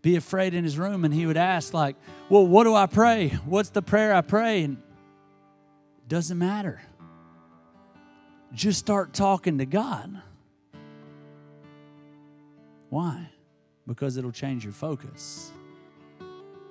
be 0.07 0.15
afraid 0.15 0.53
in 0.53 0.63
his 0.63 0.77
room, 0.77 1.03
and 1.03 1.13
he 1.13 1.25
would 1.25 1.35
ask, 1.35 1.73
like, 1.73 1.97
well, 2.29 2.47
what 2.47 2.63
do 2.63 2.73
I 2.73 2.85
pray? 2.85 3.27
What's 3.43 3.71
the 3.71 3.81
prayer 3.81 4.13
I 4.15 4.21
pray? 4.21 4.63
And 4.63 4.77
it 5.97 6.07
doesn't 6.07 6.37
matter. 6.37 6.81
Just 8.53 8.79
start 8.79 9.11
talking 9.11 9.57
to 9.57 9.65
God. 9.65 10.21
Why? 12.89 13.29
Because 13.85 14.15
it'll 14.15 14.31
change 14.31 14.63
your 14.63 14.71
focus. 14.71 15.51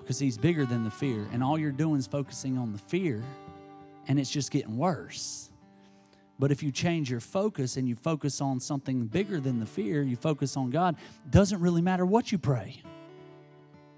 Because 0.01 0.19
He's 0.19 0.39
bigger 0.39 0.65
than 0.65 0.83
the 0.83 0.91
fear. 0.91 1.29
And 1.31 1.45
all 1.45 1.59
you're 1.59 1.73
doing 1.73 1.99
is 1.99 2.07
focusing 2.07 2.57
on 2.57 2.73
the 2.73 2.79
fear, 2.79 3.23
and 4.09 4.19
it's 4.19 4.31
just 4.31 4.51
getting 4.51 4.79
worse. 4.79 5.51
But 6.39 6.53
if 6.53 6.63
you 6.63 6.73
change 6.73 7.11
your 7.11 7.21
focus 7.21 7.77
and 7.77 7.87
you 7.87 7.97
focus 7.97 8.41
on 8.41 8.61
something 8.61 9.05
bigger 9.05 9.41
than 9.41 9.61
the 9.61 9.67
fear, 9.67 10.03
you 10.03 10.17
focus 10.17 10.57
on 10.57 10.71
God, 10.71 10.97
doesn't 11.29 11.61
really 11.61 11.83
matter 11.83 12.07
what 12.07 12.33
you 12.33 12.39
pray. 12.39 12.81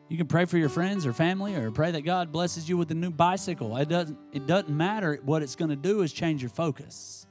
You 0.09 0.17
can 0.17 0.27
pray 0.27 0.47
for 0.47 0.57
your 0.57 0.71
friends 0.71 1.05
or 1.05 1.13
family 1.13 1.55
or 1.55 1.71
pray 1.71 1.91
that 1.91 2.03
God 2.03 2.33
blesses 2.33 2.69
you 2.69 2.79
with 2.79 2.91
a 2.91 2.95
new 2.95 3.11
bicycle. 3.11 3.77
It 3.77 3.89
doesn't, 3.89 4.19
it 4.33 4.47
doesn't 4.47 4.75
matter. 4.75 5.21
What 5.23 5.43
it's 5.43 5.55
going 5.55 5.69
to 5.69 5.77
do 5.77 6.01
is 6.01 6.13
change 6.13 6.43
your 6.43 6.49
focus. 6.49 7.27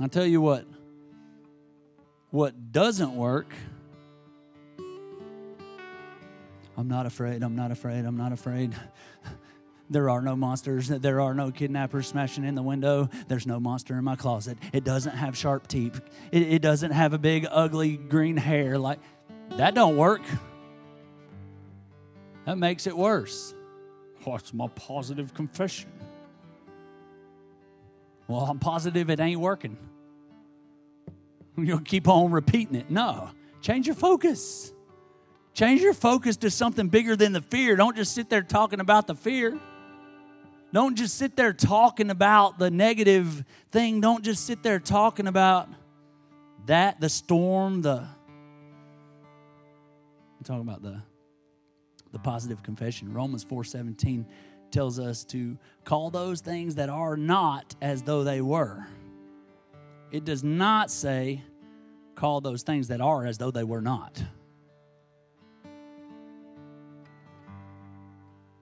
I'll 0.00 0.08
tell 0.08 0.26
you 0.26 0.40
what, 0.40 0.66
what 2.30 2.72
doesn't 2.72 3.14
work, 3.14 3.54
I'm 6.76 6.88
not 6.88 7.06
afraid, 7.06 7.44
I'm 7.44 7.54
not 7.54 7.70
afraid, 7.70 8.04
I'm 8.04 8.16
not 8.16 8.32
afraid. 8.32 8.74
There 9.90 10.08
are 10.08 10.22
no 10.22 10.34
monsters. 10.34 10.88
There 10.88 11.20
are 11.20 11.34
no 11.34 11.50
kidnappers 11.50 12.06
smashing 12.06 12.44
in 12.44 12.54
the 12.54 12.62
window. 12.62 13.10
There's 13.28 13.46
no 13.46 13.60
monster 13.60 13.98
in 13.98 14.02
my 14.02 14.16
closet. 14.16 14.56
It 14.72 14.82
doesn't 14.82 15.14
have 15.14 15.36
sharp 15.36 15.68
teeth. 15.68 16.00
It, 16.32 16.54
it 16.54 16.62
doesn't 16.62 16.92
have 16.92 17.12
a 17.12 17.18
big, 17.18 17.46
ugly 17.50 17.98
green 17.98 18.38
hair. 18.38 18.78
Like 18.78 18.98
that 19.50 19.74
don't 19.74 19.96
work. 19.96 20.22
That 22.46 22.58
makes 22.58 22.86
it 22.86 22.96
worse. 22.96 23.54
What's 24.24 24.52
my 24.52 24.68
positive 24.68 25.34
confession? 25.34 25.90
Well, 28.26 28.40
I'm 28.40 28.58
positive 28.58 29.10
it 29.10 29.20
ain't 29.20 29.40
working. 29.40 29.76
You'll 31.56 31.80
keep 31.80 32.08
on 32.08 32.30
repeating 32.30 32.74
it. 32.74 32.90
No, 32.90 33.30
change 33.60 33.86
your 33.86 33.94
focus. 33.96 34.72
Change 35.52 35.82
your 35.82 35.94
focus 35.94 36.36
to 36.38 36.50
something 36.50 36.88
bigger 36.88 37.14
than 37.14 37.32
the 37.32 37.40
fear. 37.40 37.76
Don't 37.76 37.94
just 37.94 38.12
sit 38.12 38.28
there 38.28 38.42
talking 38.42 38.80
about 38.80 39.06
the 39.06 39.14
fear. 39.14 39.58
Don't 40.72 40.96
just 40.96 41.16
sit 41.16 41.36
there 41.36 41.52
talking 41.52 42.10
about 42.10 42.58
the 42.58 42.70
negative 42.70 43.44
thing. 43.70 44.00
Don't 44.00 44.24
just 44.24 44.44
sit 44.44 44.64
there 44.64 44.80
talking 44.80 45.28
about 45.28 45.68
that, 46.66 47.00
the 47.00 47.08
storm, 47.08 47.82
the. 47.82 48.08
Talking 50.44 50.68
about 50.68 50.82
the, 50.82 51.00
the 52.12 52.18
positive 52.18 52.62
confession. 52.62 53.14
Romans 53.14 53.44
4:17 53.46 54.26
tells 54.70 54.98
us 54.98 55.24
to 55.24 55.56
call 55.84 56.10
those 56.10 56.42
things 56.42 56.74
that 56.74 56.90
are 56.90 57.16
not 57.16 57.74
as 57.80 58.02
though 58.02 58.24
they 58.24 58.42
were. 58.42 58.86
It 60.10 60.24
does 60.24 60.44
not 60.44 60.90
say 60.90 61.42
call 62.14 62.42
those 62.42 62.62
things 62.62 62.88
that 62.88 63.00
are 63.00 63.24
as 63.24 63.38
though 63.38 63.50
they 63.50 63.64
were 63.64 63.80
not. 63.80 64.22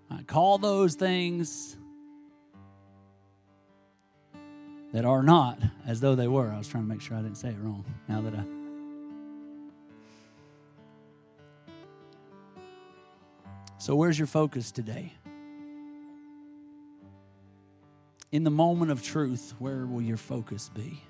I 0.08 0.22
call 0.22 0.58
those 0.58 0.94
things 0.94 1.76
that 4.92 5.04
are 5.04 5.22
not 5.24 5.58
as 5.84 6.00
though 6.00 6.14
they 6.14 6.28
were. 6.28 6.52
I 6.52 6.58
was 6.58 6.68
trying 6.68 6.84
to 6.84 6.88
make 6.88 7.00
sure 7.00 7.16
I 7.16 7.22
didn't 7.22 7.38
say 7.38 7.48
it 7.48 7.58
wrong 7.58 7.84
now 8.08 8.20
that 8.20 8.34
I. 8.34 8.61
So, 13.82 13.96
where's 13.96 14.16
your 14.16 14.28
focus 14.28 14.70
today? 14.70 15.12
In 18.30 18.44
the 18.44 18.50
moment 18.50 18.92
of 18.92 19.02
truth, 19.02 19.54
where 19.58 19.86
will 19.86 20.00
your 20.00 20.18
focus 20.18 20.70
be? 20.72 21.02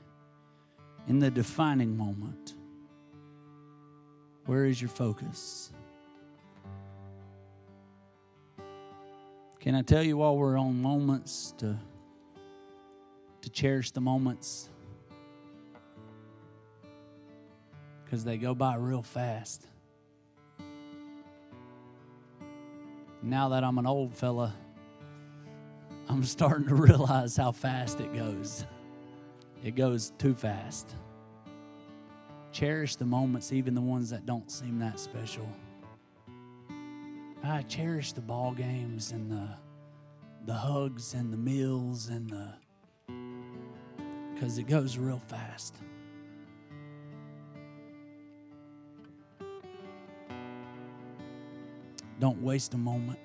In 1.07 1.19
the 1.19 1.31
defining 1.31 1.99
moment, 1.99 2.55
where 4.47 4.65
is 4.65 4.81
your 4.81 4.89
focus? 4.89 5.71
Can 9.61 9.75
I 9.75 9.83
tell 9.83 10.03
you 10.03 10.17
while 10.17 10.39
we're 10.39 10.59
on 10.59 10.81
moments 10.81 11.53
to 11.59 11.79
to 13.43 13.51
cherish 13.51 13.91
the 13.91 14.01
moments 14.01 14.71
because 18.03 18.25
they 18.25 18.39
go 18.39 18.55
by 18.55 18.77
real 18.77 19.03
fast. 19.03 19.67
Now 23.23 23.51
that 23.51 23.63
I'm 23.63 23.79
an 23.79 23.87
old 23.87 24.15
fella, 24.15 24.53
I'm 26.09 26.25
starting 26.25 26.67
to 26.69 26.75
realize 26.75 27.37
how 27.37 27.53
fast 27.53 28.01
it 28.01 28.13
goes. 28.13 28.67
It 29.65 29.77
goes 29.77 30.13
too 30.19 30.35
fast. 30.35 30.97
Cherish 32.51 32.97
the 32.97 33.05
moments, 33.05 33.53
even 33.53 33.75
the 33.75 33.81
ones 33.81 34.11
that 34.11 34.27
don't 34.27 34.51
seem 34.51 34.79
that 34.81 34.99
special. 34.99 35.49
I 37.45 37.63
cherish 37.63 38.13
the 38.13 38.21
ball 38.21 38.53
games 38.53 39.13
and 39.13 39.31
the 39.31 39.49
the 40.45 40.55
hugs 40.55 41.15
and 41.15 41.33
the 41.33 41.37
meals 41.37 42.09
and 42.09 42.29
the 42.29 42.49
because 44.35 44.59
it 44.59 44.67
goes 44.67 44.99
real 44.99 45.21
fast. 45.29 45.77
Don't 52.23 52.41
waste 52.41 52.73
a 52.75 52.79
moment. 52.79 53.19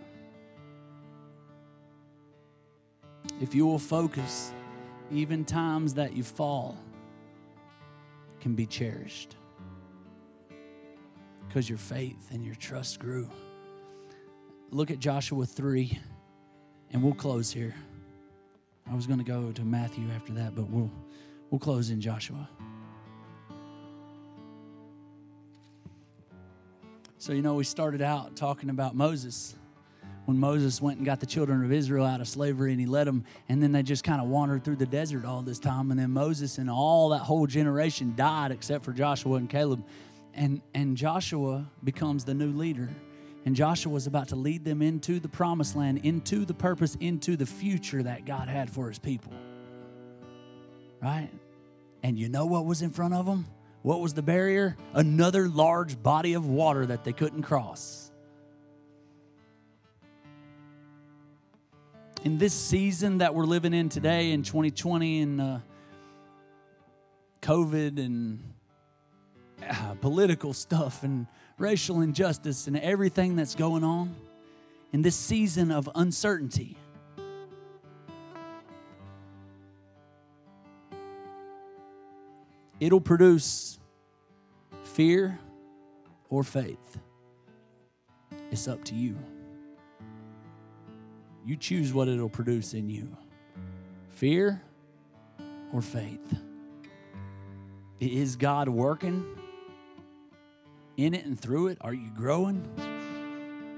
If 3.40 3.54
you 3.54 3.68
will 3.68 3.78
focus, 3.78 4.52
even 5.12 5.46
times 5.46 5.94
that 5.94 6.14
you 6.14 6.24
fall 6.24 6.76
can 8.42 8.56
be 8.56 8.66
cherished 8.66 9.36
because 11.48 11.70
your 11.70 11.78
faith 11.78 12.30
and 12.32 12.44
your 12.44 12.56
trust 12.56 12.98
grew. 12.98 13.30
Look 14.72 14.90
at 14.90 14.98
Joshua 14.98 15.46
3, 15.46 16.00
and 16.90 17.04
we'll 17.04 17.14
close 17.14 17.52
here. 17.52 17.76
I 18.90 18.96
was 18.96 19.06
going 19.06 19.20
to 19.20 19.26
go 19.26 19.52
to 19.52 19.62
Matthew 19.62 20.06
after 20.16 20.34
that, 20.34 20.56
but 20.56 20.72
we'll, 20.72 20.92
we'll 21.52 21.60
close 21.60 21.92
in 21.92 22.02
Joshua. 22.02 22.50
So, 27.28 27.34
you 27.34 27.42
know, 27.42 27.56
we 27.56 27.66
started 27.66 28.02
out 28.02 28.38
talking 28.38 28.70
about 28.70 28.96
Moses 28.96 29.54
when 30.24 30.38
Moses 30.38 30.82
went 30.82 31.00
and 31.00 31.06
got 31.06 31.20
the 31.20 31.26
children 31.26 31.62
of 31.66 31.74
Israel 31.74 32.06
out 32.06 32.22
of 32.22 32.28
slavery 32.30 32.72
and 32.72 32.80
he 32.80 32.86
led 32.86 33.06
them, 33.06 33.26
and 33.50 33.62
then 33.62 33.74
they 33.74 33.84
just 33.84 34.06
kind 34.06 34.22
of 34.22 34.30
wandered 34.30 34.63
through 34.63 34.78
the 34.78 34.86
desert 34.86 35.26
all 35.26 35.42
this 35.42 35.60
time. 35.60 35.92
And 35.92 36.00
then 36.00 36.12
Moses 36.12 36.58
and 36.58 36.70
all 36.70 37.10
that 37.10 37.18
whole 37.18 37.46
generation 37.46 38.13
died 38.16 38.52
except 38.52 38.86
for 38.86 38.94
Joshua 38.94 39.36
and 39.36 39.50
Caleb. 39.50 39.84
And, 40.36 40.62
and 40.74 40.96
Joshua 40.96 41.70
becomes 41.84 42.24
the 42.24 42.34
new 42.34 42.54
leader. 42.54 42.90
And 43.44 43.58
Joshua 43.58 43.92
was 43.92 44.08
about 44.08 44.30
to 44.30 44.38
lead 44.38 44.63
them 44.63 44.82
into 44.82 45.20
the 45.20 45.28
promised 45.28 45.76
land, 45.76 46.06
into 46.06 46.46
the 46.46 46.54
purpose, 46.54 46.96
into 47.02 47.36
the 47.36 47.46
future 47.46 48.04
that 48.04 48.24
God 48.24 48.48
had 48.48 48.70
for 48.70 48.88
his 48.88 49.00
people. 49.00 49.34
Right? 51.02 51.30
And 52.04 52.18
you 52.18 52.30
know 52.30 52.46
what 52.46 52.66
was 52.66 52.82
in 52.82 52.92
front 52.92 53.16
of 53.16 53.26
them? 53.26 53.48
What 53.84 54.02
was 54.02 54.13
the 54.13 54.22
barrier? 54.22 54.76
Another 54.94 55.48
large 55.48 56.02
body 56.02 56.34
of 56.34 56.48
water 56.48 56.86
that 56.86 57.04
they 57.04 57.13
couldn't 57.13 57.44
cross. 57.44 58.08
in 62.28 62.38
this 62.38 62.54
season 62.54 63.20
that 63.20 63.34
we're 63.34 63.46
living 63.46 63.74
in 63.74 63.88
today 63.88 64.32
in 64.32 64.44
2020 64.44 65.22
and 65.22 65.40
uh, 65.40 65.60
COVID 67.42 67.98
and 67.98 68.44
uh, 69.66 69.94
political 70.02 70.52
stuff 70.52 71.04
and 71.04 71.26
racial 71.58 72.02
injustice 72.02 72.68
and 72.68 72.78
everything 72.80 73.38
that's 73.38 73.56
going 73.56 73.84
on, 73.86 74.13
in 74.92 75.02
this 75.02 75.16
season 75.16 75.72
of 75.72 75.90
uncertainty, 75.96 76.76
it'll 82.80 83.02
produce 83.02 83.80
fear 84.84 85.40
or 86.30 86.44
faith. 86.44 87.00
It's 88.52 88.68
up 88.68 88.84
to 88.86 88.96
you. 88.96 89.18
You 91.46 91.56
choose 91.56 91.94
what 91.94 92.08
it'll 92.08 92.30
produce 92.30 92.74
in 92.74 92.90
you 92.90 93.16
fear 94.10 94.62
or 95.72 95.82
faith. 95.82 96.40
Is 98.00 98.36
God 98.36 98.70
working 98.70 99.26
in 100.98 101.13
it 101.13 101.26
and 101.26 101.40
through 101.40 101.68
it? 101.68 101.78
Are 101.82 101.94
you 101.94 102.10
growing? 102.16 102.68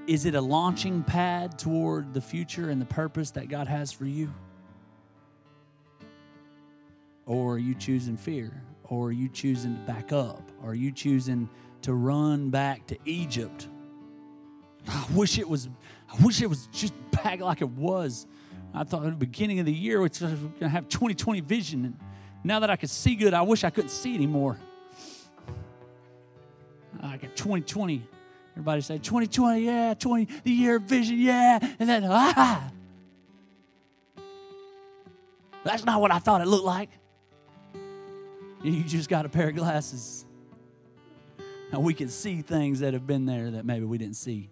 Is 0.06 0.24
it 0.24 0.34
a 0.34 0.40
launching 0.40 1.02
pad 1.02 1.58
toward 1.58 2.14
the 2.14 2.20
future 2.20 2.70
and 2.70 2.80
the 2.80 2.86
purpose 2.86 3.30
that 3.32 3.48
God 3.48 3.68
has 3.68 3.92
for 3.92 4.06
you? 4.06 4.32
Or 7.26 7.54
are 7.54 7.58
you 7.58 7.74
choosing 7.74 8.16
fear? 8.16 8.62
Or 8.90 9.06
are 9.06 9.12
you 9.12 9.28
choosing 9.28 9.76
to 9.76 9.80
back 9.82 10.12
up? 10.12 10.42
Are 10.62 10.74
you 10.74 10.92
choosing 10.92 11.48
to 11.82 11.94
run 11.94 12.50
back 12.50 12.86
to 12.88 12.98
Egypt? 13.06 13.68
I 14.86 15.06
wish 15.14 15.38
it 15.38 15.48
was 15.48 15.68
I 16.12 16.24
wish 16.24 16.42
it 16.42 16.48
was 16.48 16.66
just 16.72 16.92
back 17.12 17.40
like 17.40 17.62
it 17.62 17.70
was. 17.70 18.26
I 18.74 18.84
thought 18.84 19.04
at 19.04 19.10
the 19.10 19.16
beginning 19.16 19.60
of 19.60 19.66
the 19.66 19.72
year 19.72 20.04
it's 20.04 20.20
going 20.20 20.52
to 20.60 20.68
have 20.68 20.88
2020 20.88 21.40
vision. 21.40 21.84
And 21.84 21.96
now 22.44 22.60
that 22.60 22.70
I 22.70 22.76
can 22.76 22.88
see 22.88 23.14
good, 23.14 23.32
I 23.32 23.42
wish 23.42 23.64
I 23.64 23.70
couldn't 23.70 23.90
see 23.90 24.14
anymore. 24.14 24.58
I 27.00 27.16
got 27.16 27.36
2020. 27.36 28.02
Everybody 28.52 28.80
say 28.82 28.98
2020, 28.98 29.60
yeah, 29.64 29.94
20, 29.94 30.24
the 30.42 30.50
year 30.50 30.76
of 30.76 30.82
vision, 30.82 31.18
yeah. 31.18 31.58
And 31.78 31.88
then, 31.88 32.04
ah, 32.04 32.70
that's 35.64 35.84
not 35.84 36.00
what 36.00 36.10
I 36.10 36.18
thought 36.18 36.40
it 36.40 36.48
looked 36.48 36.64
like. 36.64 36.90
You 38.62 38.82
just 38.84 39.08
got 39.08 39.24
a 39.24 39.28
pair 39.28 39.48
of 39.48 39.56
glasses. 39.56 40.24
And 41.72 41.82
we 41.82 41.94
can 41.94 42.08
see 42.08 42.42
things 42.42 42.80
that 42.80 42.94
have 42.94 43.06
been 43.06 43.26
there 43.26 43.52
that 43.52 43.64
maybe 43.64 43.84
we 43.84 43.96
didn't 43.96 44.16
see. 44.16 44.50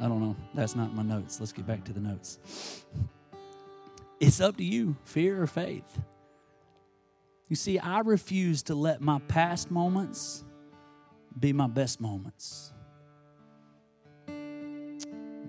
I 0.00 0.06
don't 0.06 0.20
know. 0.20 0.36
That's 0.54 0.76
not 0.76 0.94
my 0.94 1.02
notes. 1.02 1.40
Let's 1.40 1.52
get 1.52 1.66
back 1.66 1.84
to 1.84 1.92
the 1.92 2.00
notes. 2.00 2.84
It's 4.20 4.40
up 4.40 4.56
to 4.56 4.64
you 4.64 4.96
fear 5.04 5.42
or 5.42 5.46
faith. 5.46 6.00
You 7.48 7.56
see, 7.56 7.78
I 7.78 8.00
refuse 8.00 8.62
to 8.64 8.74
let 8.74 9.00
my 9.00 9.18
past 9.20 9.70
moments 9.70 10.44
be 11.38 11.52
my 11.52 11.66
best 11.66 12.00
moments. 12.00 12.72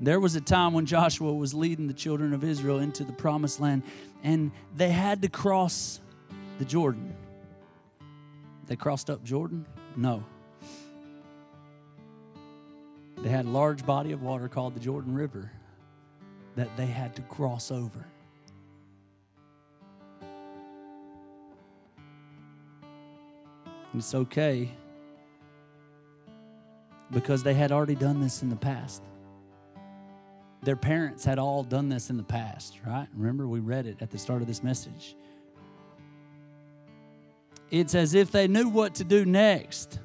There 0.01 0.19
was 0.19 0.35
a 0.35 0.41
time 0.41 0.73
when 0.73 0.85
Joshua 0.85 1.33
was 1.33 1.53
leading 1.53 1.87
the 1.87 1.93
children 1.93 2.33
of 2.33 2.43
Israel 2.43 2.79
into 2.79 3.03
the 3.03 3.11
promised 3.11 3.59
land, 3.59 3.83
and 4.23 4.51
they 4.75 4.89
had 4.89 5.21
to 5.23 5.29
cross 5.29 5.99
the 6.57 6.65
Jordan. 6.65 7.13
They 8.69 8.75
crossed 8.75 9.10
up 9.10 9.23
Jordan? 9.23 9.65
No. 9.97 10.23
They 13.17 13.29
had 13.29 13.45
a 13.45 13.49
large 13.49 13.84
body 13.84 14.12
of 14.12 14.21
water 14.21 14.47
called 14.47 14.75
the 14.75 14.79
Jordan 14.79 15.15
River 15.15 15.51
that 16.55 16.69
they 16.77 16.86
had 16.86 17.15
to 17.15 17.23
cross 17.23 17.71
over. 17.71 18.05
And 23.91 23.95
it's 23.95 24.13
okay 24.13 24.69
because 27.10 27.41
they 27.41 27.55
had 27.55 27.71
already 27.71 27.95
done 27.95 28.21
this 28.21 28.43
in 28.43 28.49
the 28.49 28.55
past. 28.55 29.01
Their 30.62 30.75
parents 30.75 31.25
had 31.25 31.39
all 31.39 31.63
done 31.63 31.89
this 31.89 32.12
in 32.12 32.17
the 32.17 32.23
past, 32.23 32.77
right? 32.86 33.08
Remember, 33.15 33.47
we 33.47 33.62
read 33.62 33.88
it 33.88 33.97
at 33.99 34.12
the 34.12 34.19
start 34.19 34.41
of 34.43 34.47
this 34.47 34.62
message. 34.62 35.15
It's 37.71 37.95
as 37.95 38.13
if 38.13 38.32
they 38.32 38.47
knew 38.47 38.69
what 38.69 38.95
to 38.95 39.03
do 39.03 39.25
next 39.25 39.99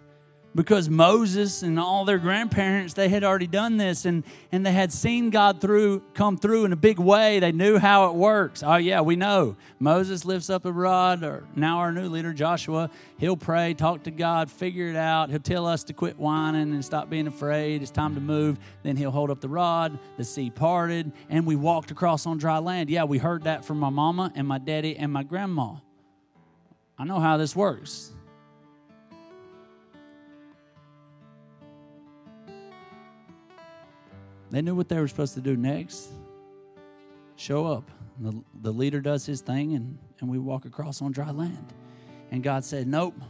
because 0.55 0.89
Moses 0.89 1.63
and 1.63 1.79
all 1.81 2.05
their 2.05 2.19
grandparents 2.19 2.95
they 2.95 3.09
had 3.09 3.25
already 3.25 3.47
done 3.47 3.77
this 3.77 4.05
and 4.05 4.23
and 4.53 4.65
they 4.65 4.73
had 4.73 4.93
seen 4.93 5.31
God 5.31 5.61
through 5.61 6.01
come 6.15 6.37
through 6.37 6.65
in 6.65 6.73
a 6.73 6.77
big 6.77 6.99
way. 6.99 7.41
They 7.41 7.53
knew 7.53 7.79
how 7.79 8.09
it 8.11 8.15
works. 8.15 8.63
Oh 8.63 8.77
yeah, 8.77 9.01
we 9.01 9.17
know. 9.17 9.57
Moses 9.79 10.25
lifts 10.25 10.51
up 10.51 10.65
a 10.65 10.73
rod 10.73 11.25
or 11.25 11.45
now 11.57 11.79
our 11.79 11.93
new 11.93 12.09
leader 12.09 12.33
Joshua, 12.33 12.91
he'll 13.19 13.37
pray, 13.37 13.75
talk 13.75 14.05
to 14.05 14.11
God, 14.11 14.51
figure 14.51 14.89
it 14.89 14.97
out. 14.97 15.31
He'll 15.31 15.41
tell 15.41 15.67
us 15.67 15.85
to 15.85 15.93
quit 15.93 16.19
whining 16.19 16.73
and 16.73 16.85
stop 16.85 17.11
being 17.11 17.27
afraid. 17.27 17.83
It's 17.83 17.91
time 17.91 18.15
to 18.15 18.21
move. 18.21 18.59
Then 18.83 18.97
he'll 18.97 19.11
hold 19.11 19.31
up 19.31 19.41
the 19.41 19.49
rod, 19.49 19.99
the 20.17 20.25
sea 20.25 20.51
parted, 20.51 21.11
and 21.29 21.47
we 21.47 21.57
walked 21.57 21.91
across 21.91 22.27
on 22.27 22.39
dry 22.39 22.59
land. 22.59 22.91
Yeah, 22.91 23.05
we 23.05 23.19
heard 23.19 23.45
that 23.45 23.65
from 23.65 23.79
my 23.79 23.91
mama 23.91 24.33
and 24.35 24.47
my 24.47 24.59
daddy 24.59 24.97
and 24.97 25.13
my 25.13 25.25
grandma. 25.25 25.75
I 26.99 27.05
know 27.05 27.19
how 27.19 27.37
this 27.37 27.57
works. 27.57 28.13
They 34.51 34.63
knew 34.63 34.75
what 34.77 34.89
they 34.89 35.01
were 35.01 35.09
supposed 35.09 35.35
to 35.35 35.41
do 35.41 35.57
next. 35.57 36.11
Show 37.37 37.67
up. 37.67 37.91
The, 38.21 38.41
the 38.63 38.71
leader 38.71 39.01
does 39.01 39.27
his 39.27 39.41
thing, 39.41 39.75
and, 39.75 39.99
and 40.21 40.31
we 40.31 40.39
walk 40.39 40.65
across 40.65 41.03
on 41.03 41.11
dry 41.11 41.33
land. 41.33 41.73
And 42.31 42.43
God 42.43 42.65
said, 42.65 42.87
Nope. 42.87 43.21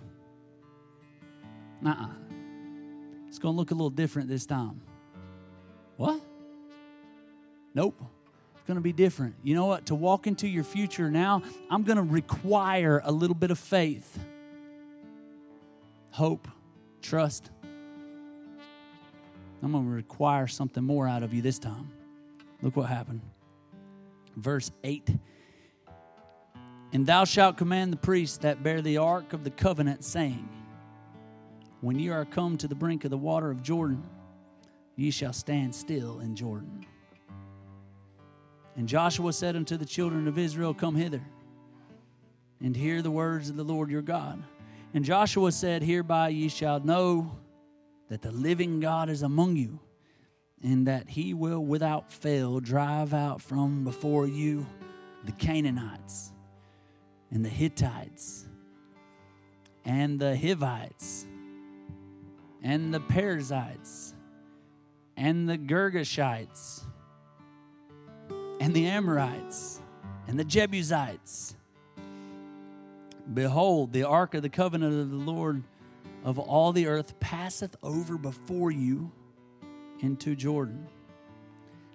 Uh 1.85 2.09
It's 3.29 3.39
going 3.39 3.55
to 3.55 3.59
look 3.59 3.71
a 3.71 3.75
little 3.75 3.91
different 3.91 4.29
this 4.29 4.45
time. 4.45 4.83
What? 5.97 6.21
Nope. 7.75 8.01
Going 8.67 8.77
to 8.77 8.83
be 8.83 8.93
different. 8.93 9.35
You 9.43 9.55
know 9.55 9.67
what? 9.67 9.87
To 9.87 9.95
walk 9.95 10.27
into 10.27 10.49
your 10.49 10.65
future 10.65 11.11
now, 11.11 11.43
I'm 11.71 11.83
going 11.83 11.97
to 11.99 12.03
require 12.03 13.03
a 13.05 13.13
little 13.13 13.35
bit 13.35 13.51
of 13.51 13.59
faith, 13.59 14.19
hope, 16.11 16.49
trust, 17.03 17.51
I'm 19.65 19.73
going 19.73 19.85
to 19.85 19.91
require 19.91 20.47
something 20.47 20.85
more 20.85 21.09
out 21.09 21.23
of 21.23 21.33
you 21.33 21.41
this 21.41 21.59
time. 21.59 21.91
Look 22.61 22.77
what 22.77 22.87
happened. 22.87 23.23
Verse 24.37 24.71
8 24.85 25.09
And 26.93 27.07
thou 27.07 27.25
shalt 27.25 27.57
command 27.57 27.91
the 27.91 27.97
priests 27.97 28.37
that 28.39 28.63
bear 28.63 28.83
the 28.83 28.99
ark 28.99 29.33
of 29.33 29.43
the 29.43 29.51
covenant, 29.51 30.05
saying, 30.05 30.47
When 31.81 31.99
ye 31.99 32.11
are 32.11 32.27
come 32.27 32.59
to 32.59 32.69
the 32.69 32.75
brink 32.75 33.05
of 33.05 33.11
the 33.11 33.17
water 33.17 33.51
of 33.51 33.63
Jordan, 33.63 34.05
ye 34.97 35.11
shall 35.11 35.33
stand 35.33 35.75
still 35.75 36.21
in 36.21 36.37
Jordan. 36.37 36.85
And 38.77 38.89
Joshua 38.89 39.33
said 39.33 39.57
unto 39.57 39.77
the 39.77 39.85
children 39.85 40.27
of 40.27 40.39
Israel, 40.39 40.75
Come 40.75 40.97
hither 40.97 41.23
and 42.61 42.77
hear 42.77 43.03
the 43.03 43.11
words 43.11 43.51
of 43.51 43.57
the 43.57 43.65
Lord 43.65 43.91
your 43.91 44.03
God. 44.03 44.43
And 44.93 45.05
Joshua 45.05 45.53
said, 45.53 45.83
Hereby 45.83 46.31
ye 46.31 46.49
shall 46.49 46.81
know 46.81 47.39
that 48.09 48.23
the 48.23 48.33
living 48.33 48.81
God 48.81 49.09
is 49.11 49.23
among 49.23 49.57
you, 49.57 49.81
and 50.63 50.87
that 50.87 51.09
he 51.11 51.35
will 51.35 51.65
without 51.65 52.13
fail 52.13 52.61
drive 52.61 53.13
out 53.13 53.43
from 53.43 53.85
before 53.85 54.27
you 54.27 54.67
the 55.25 55.33
Canaanites 55.33 56.33
and 57.31 57.45
the 57.45 57.49
Hittites 57.51 58.47
and 59.85 60.19
the 60.19 60.37
Hivites 60.37 61.27
and 62.63 62.95
the 62.95 63.01
Perizzites 63.01 64.15
and 65.17 65.49
the 65.49 65.59
Girgashites 65.59 66.84
and 68.65 68.73
the 68.73 68.87
Amorites 68.87 69.79
and 70.27 70.39
the 70.39 70.45
Jebusites. 70.45 71.55
Behold, 73.35 73.93
the 73.93 74.05
ark 74.05 74.33
of 74.33 74.41
the 74.41 74.49
covenant 74.49 74.99
of 74.99 75.11
the 75.11 75.17
Lord 75.17 75.63
of 76.25 76.39
all 76.39 76.73
the 76.73 76.87
earth 76.87 77.21
passeth 77.21 77.77
over 77.83 78.17
before 78.17 78.71
you 78.71 79.13
into 80.01 80.35
Jordan. 80.35 80.87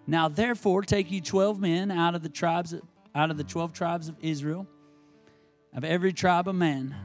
Now 0.05 0.27
therefore 0.27 0.83
take 0.83 1.09
ye 1.09 1.21
twelve 1.21 1.59
men 1.59 1.89
out 1.89 2.13
of 2.13 2.21
the 2.21 2.29
tribes 2.29 2.75
out 3.15 3.31
of 3.31 3.37
the 3.37 3.43
twelve 3.43 3.73
tribes 3.73 4.07
of 4.07 4.15
Israel, 4.21 4.67
of 5.73 5.83
every 5.83 6.13
tribe 6.13 6.47
a 6.47 6.53
man. 6.53 6.95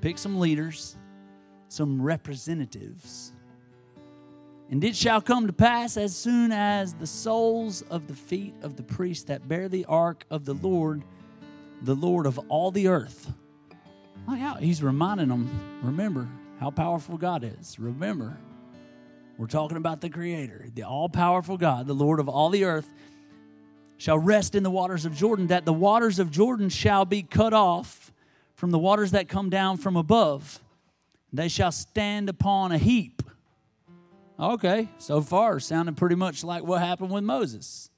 Pick 0.00 0.16
some 0.16 0.40
leaders, 0.40 0.96
some 1.68 2.00
representatives. 2.00 3.32
And 4.70 4.82
it 4.82 4.96
shall 4.96 5.20
come 5.20 5.46
to 5.46 5.52
pass 5.52 5.96
as 5.96 6.16
soon 6.16 6.50
as 6.50 6.94
the 6.94 7.06
soles 7.06 7.82
of 7.82 8.08
the 8.08 8.14
feet 8.14 8.54
of 8.62 8.76
the 8.76 8.82
priests 8.82 9.24
that 9.24 9.46
bear 9.46 9.68
the 9.68 9.84
ark 9.84 10.24
of 10.30 10.44
the 10.44 10.54
Lord, 10.54 11.04
the 11.82 11.94
Lord 11.94 12.26
of 12.26 12.38
all 12.48 12.70
the 12.70 12.88
earth. 12.88 13.32
Like 14.26 14.40
how 14.40 14.54
he's 14.56 14.82
reminding 14.82 15.28
them, 15.28 15.80
remember 15.82 16.28
how 16.58 16.70
powerful 16.70 17.16
God 17.16 17.44
is. 17.44 17.78
Remember, 17.78 18.36
we're 19.38 19.46
talking 19.46 19.76
about 19.76 20.00
the 20.00 20.08
Creator, 20.08 20.66
the 20.74 20.82
all 20.82 21.08
powerful 21.08 21.56
God, 21.56 21.86
the 21.86 21.94
Lord 21.94 22.18
of 22.18 22.28
all 22.28 22.50
the 22.50 22.64
earth, 22.64 22.90
shall 23.98 24.18
rest 24.18 24.54
in 24.54 24.62
the 24.64 24.70
waters 24.70 25.04
of 25.04 25.14
Jordan, 25.14 25.46
that 25.46 25.64
the 25.64 25.72
waters 25.72 26.18
of 26.18 26.30
Jordan 26.30 26.70
shall 26.70 27.04
be 27.04 27.22
cut 27.22 27.54
off 27.54 28.12
from 28.54 28.72
the 28.72 28.78
waters 28.78 29.12
that 29.12 29.28
come 29.28 29.48
down 29.48 29.76
from 29.76 29.96
above. 29.96 30.60
They 31.32 31.48
shall 31.48 31.72
stand 31.72 32.28
upon 32.28 32.72
a 32.72 32.78
heap. 32.78 33.22
Okay, 34.38 34.88
so 34.98 35.22
far, 35.22 35.58
sounding 35.60 35.94
pretty 35.94 36.14
much 36.14 36.44
like 36.44 36.62
what 36.62 36.82
happened 36.82 37.10
with 37.10 37.24
Moses. 37.24 37.90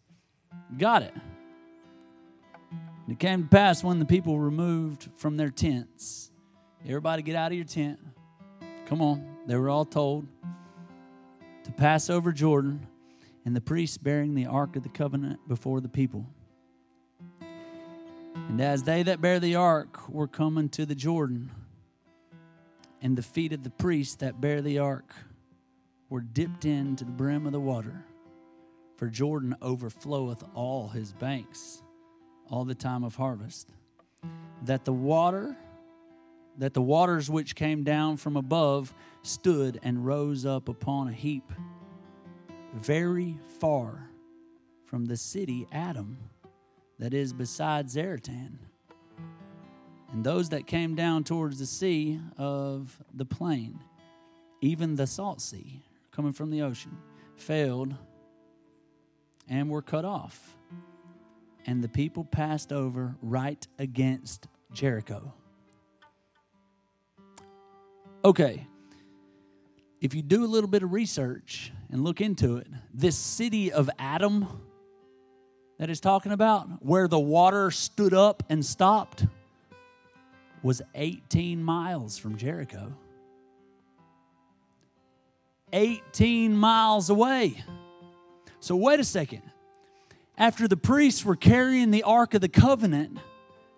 Got 0.76 1.02
it. 1.02 1.14
It 3.08 3.18
came 3.18 3.42
to 3.42 3.48
pass 3.48 3.82
when 3.82 3.98
the 3.98 4.04
people 4.04 4.38
removed 4.38 5.08
from 5.16 5.36
their 5.36 5.50
tents. 5.50 6.30
Everybody 6.84 7.22
get 7.22 7.34
out 7.34 7.50
of 7.50 7.56
your 7.56 7.64
tent. 7.64 7.98
Come 8.86 9.02
on. 9.02 9.26
They 9.46 9.56
were 9.56 9.68
all 9.68 9.84
told 9.84 10.28
to 11.64 11.72
pass 11.72 12.08
over 12.08 12.32
Jordan, 12.32 12.86
and 13.44 13.56
the 13.56 13.60
priests 13.60 13.98
bearing 13.98 14.34
the 14.34 14.46
ark 14.46 14.76
of 14.76 14.84
the 14.84 14.88
covenant 14.88 15.40
before 15.48 15.80
the 15.80 15.88
people. 15.88 16.26
And 17.40 18.60
as 18.60 18.84
they 18.84 19.02
that 19.02 19.20
bear 19.20 19.40
the 19.40 19.56
ark 19.56 20.08
were 20.08 20.28
coming 20.28 20.68
to 20.70 20.86
the 20.86 20.94
Jordan, 20.94 21.50
and 23.02 23.16
the 23.16 23.22
feet 23.22 23.52
of 23.52 23.64
the 23.64 23.70
priests 23.70 24.16
that 24.16 24.40
bear 24.40 24.62
the 24.62 24.78
ark 24.78 25.12
were 26.08 26.20
dipped 26.20 26.64
into 26.64 27.04
the 27.04 27.10
brim 27.10 27.46
of 27.46 27.52
the 27.52 27.60
water, 27.60 28.04
for 28.96 29.08
Jordan 29.08 29.54
overfloweth 29.60 30.42
all 30.54 30.88
his 30.88 31.12
banks 31.12 31.82
all 32.50 32.64
the 32.64 32.74
time 32.74 33.04
of 33.04 33.14
harvest, 33.14 33.70
that 34.64 34.84
the 34.84 34.92
water 34.92 35.56
that 36.58 36.74
the 36.74 36.82
waters 36.82 37.30
which 37.30 37.54
came 37.54 37.84
down 37.84 38.16
from 38.16 38.36
above 38.36 38.92
stood 39.22 39.78
and 39.84 40.04
rose 40.04 40.44
up 40.44 40.68
upon 40.68 41.06
a 41.06 41.12
heap 41.12 41.52
very 42.74 43.38
far 43.60 44.10
from 44.84 45.06
the 45.06 45.16
city 45.16 45.68
Adam 45.70 46.18
that 46.98 47.14
is 47.14 47.32
beside 47.32 47.86
Zaretan. 47.86 48.58
And 50.10 50.24
those 50.24 50.48
that 50.48 50.66
came 50.66 50.96
down 50.96 51.22
towards 51.22 51.60
the 51.60 51.66
sea 51.66 52.18
of 52.36 53.00
the 53.14 53.24
plain, 53.24 53.78
even 54.60 54.96
the 54.96 55.06
salt 55.06 55.40
sea 55.40 55.84
coming 56.18 56.32
from 56.32 56.50
the 56.50 56.62
ocean, 56.62 56.98
failed 57.36 57.94
and 59.48 59.70
were 59.70 59.80
cut 59.80 60.04
off. 60.04 60.56
And 61.64 61.80
the 61.80 61.88
people 61.88 62.24
passed 62.24 62.72
over 62.72 63.14
right 63.22 63.64
against 63.78 64.48
Jericho. 64.72 65.32
Okay, 68.24 68.66
if 70.00 70.12
you 70.12 70.22
do 70.22 70.44
a 70.44 70.48
little 70.48 70.68
bit 70.68 70.82
of 70.82 70.92
research 70.92 71.70
and 71.88 72.02
look 72.02 72.20
into 72.20 72.56
it, 72.56 72.66
this 72.92 73.16
city 73.16 73.70
of 73.70 73.88
Adam 73.96 74.48
that 75.78 75.88
is 75.88 76.00
talking 76.00 76.32
about, 76.32 76.84
where 76.84 77.06
the 77.06 77.20
water 77.20 77.70
stood 77.70 78.12
up 78.12 78.42
and 78.48 78.66
stopped, 78.66 79.24
was 80.64 80.82
18 80.96 81.62
miles 81.62 82.18
from 82.18 82.36
Jericho. 82.36 82.92
18 85.72 86.56
miles 86.56 87.10
away. 87.10 87.62
So, 88.60 88.76
wait 88.76 89.00
a 89.00 89.04
second. 89.04 89.42
After 90.36 90.68
the 90.68 90.76
priests 90.76 91.24
were 91.24 91.36
carrying 91.36 91.90
the 91.90 92.02
Ark 92.02 92.34
of 92.34 92.40
the 92.40 92.48
Covenant, 92.48 93.18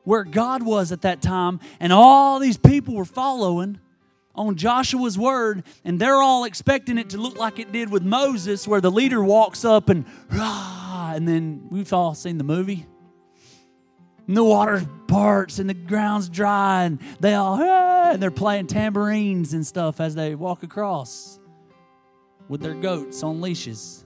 where 0.05 0.25
God 0.25 0.63
was 0.63 0.93
at 0.93 1.03
that 1.03 1.23
time, 1.23 1.61
and 1.79 1.93
all 1.93 2.39
these 2.39 2.57
people 2.57 2.95
were 2.95 3.05
following, 3.05 3.79
on 4.35 4.57
Joshua's 4.57 5.19
word, 5.19 5.65
and 5.85 5.99
they're 5.99 6.23
all 6.23 6.45
expecting 6.45 6.99
it 6.99 7.11
to 7.11 7.19
look 7.19 7.37
like 7.37 7.59
it 7.59 7.73
did 7.73 7.91
with 7.91 8.03
Moses, 8.03 8.67
where 8.67 8.81
the 8.81 8.91
leader 8.91 9.23
walks 9.23 9.65
up 9.65 9.89
and 9.89 10.05
rah, 10.31 11.13
and 11.15 11.27
then 11.27 11.67
we've 11.71 11.93
all 11.93 12.15
seen 12.15 12.39
the 12.39 12.45
movie. 12.45 12.87
And 14.27 14.37
the 14.37 14.45
water 14.45 14.87
parts 15.09 15.59
and 15.59 15.69
the 15.69 15.75
ground's 15.75 16.29
dry, 16.29 16.85
and 16.85 17.01
they 17.19 17.35
all 17.35 17.59
ah, 17.61 18.13
and 18.13 18.23
they're 18.23 18.31
playing 18.31 18.69
tambourines 18.69 19.53
and 19.53 19.67
stuff 19.67 20.01
as 20.01 20.15
they 20.15 20.35
walk 20.37 20.63
across 20.63 21.40
with 22.51 22.61
their 22.61 22.75
goats 22.75 23.23
on 23.23 23.41
leashes. 23.41 24.05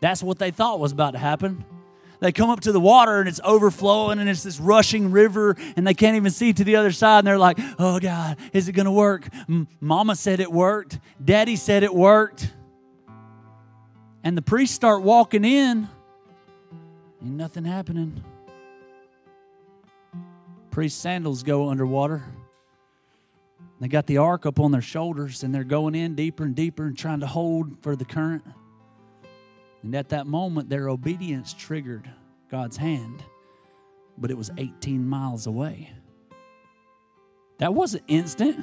That's 0.00 0.24
what 0.24 0.40
they 0.40 0.50
thought 0.50 0.80
was 0.80 0.90
about 0.90 1.12
to 1.12 1.18
happen. 1.18 1.64
They 2.18 2.32
come 2.32 2.50
up 2.50 2.60
to 2.60 2.72
the 2.72 2.80
water 2.80 3.20
and 3.20 3.28
it's 3.28 3.40
overflowing 3.44 4.18
and 4.18 4.28
it's 4.28 4.42
this 4.42 4.58
rushing 4.58 5.12
river 5.12 5.56
and 5.76 5.86
they 5.86 5.94
can't 5.94 6.16
even 6.16 6.32
see 6.32 6.52
to 6.52 6.64
the 6.64 6.76
other 6.76 6.90
side 6.90 7.20
and 7.20 7.26
they're 7.28 7.38
like, 7.38 7.58
oh 7.78 8.00
God, 8.00 8.36
is 8.52 8.68
it 8.68 8.72
going 8.72 8.86
to 8.86 8.92
work? 8.92 9.28
Mama 9.80 10.16
said 10.16 10.40
it 10.40 10.50
worked. 10.50 10.98
Daddy 11.24 11.54
said 11.54 11.84
it 11.84 11.94
worked. 11.94 12.52
And 14.24 14.36
the 14.36 14.42
priests 14.42 14.74
start 14.74 15.02
walking 15.02 15.44
in. 15.44 15.88
and 17.20 17.36
nothing 17.36 17.64
happening. 17.64 18.22
Priest 20.72 21.00
sandals 21.00 21.44
go 21.44 21.68
underwater. 21.68 22.24
They 23.80 23.88
got 23.88 24.06
the 24.06 24.18
ark 24.18 24.44
up 24.44 24.60
on 24.60 24.72
their 24.72 24.82
shoulders 24.82 25.42
and 25.42 25.54
they're 25.54 25.64
going 25.64 25.94
in 25.94 26.14
deeper 26.14 26.44
and 26.44 26.54
deeper 26.54 26.84
and 26.86 26.96
trying 26.96 27.20
to 27.20 27.26
hold 27.26 27.82
for 27.82 27.96
the 27.96 28.04
current. 28.04 28.44
And 29.82 29.94
at 29.94 30.10
that 30.10 30.26
moment, 30.26 30.68
their 30.68 30.90
obedience 30.90 31.54
triggered 31.54 32.08
God's 32.50 32.76
hand, 32.76 33.24
but 34.18 34.30
it 34.30 34.36
was 34.36 34.50
18 34.58 35.08
miles 35.08 35.46
away. 35.46 35.92
That 37.56 37.72
wasn't 37.72 38.04
instant. 38.06 38.58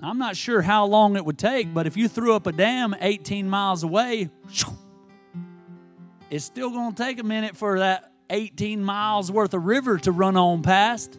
I'm 0.00 0.18
not 0.18 0.36
sure 0.36 0.62
how 0.62 0.86
long 0.86 1.16
it 1.16 1.24
would 1.24 1.38
take, 1.38 1.74
but 1.74 1.86
if 1.86 1.96
you 1.96 2.08
threw 2.08 2.34
up 2.34 2.46
a 2.46 2.52
dam 2.52 2.94
18 3.00 3.48
miles 3.48 3.82
away, 3.82 4.30
it's 6.30 6.44
still 6.44 6.70
going 6.70 6.94
to 6.94 7.02
take 7.02 7.18
a 7.18 7.24
minute 7.24 7.56
for 7.56 7.80
that 7.80 8.12
18 8.30 8.82
miles 8.82 9.32
worth 9.32 9.54
of 9.54 9.64
river 9.64 9.98
to 9.98 10.12
run 10.12 10.36
on 10.36 10.62
past. 10.62 11.18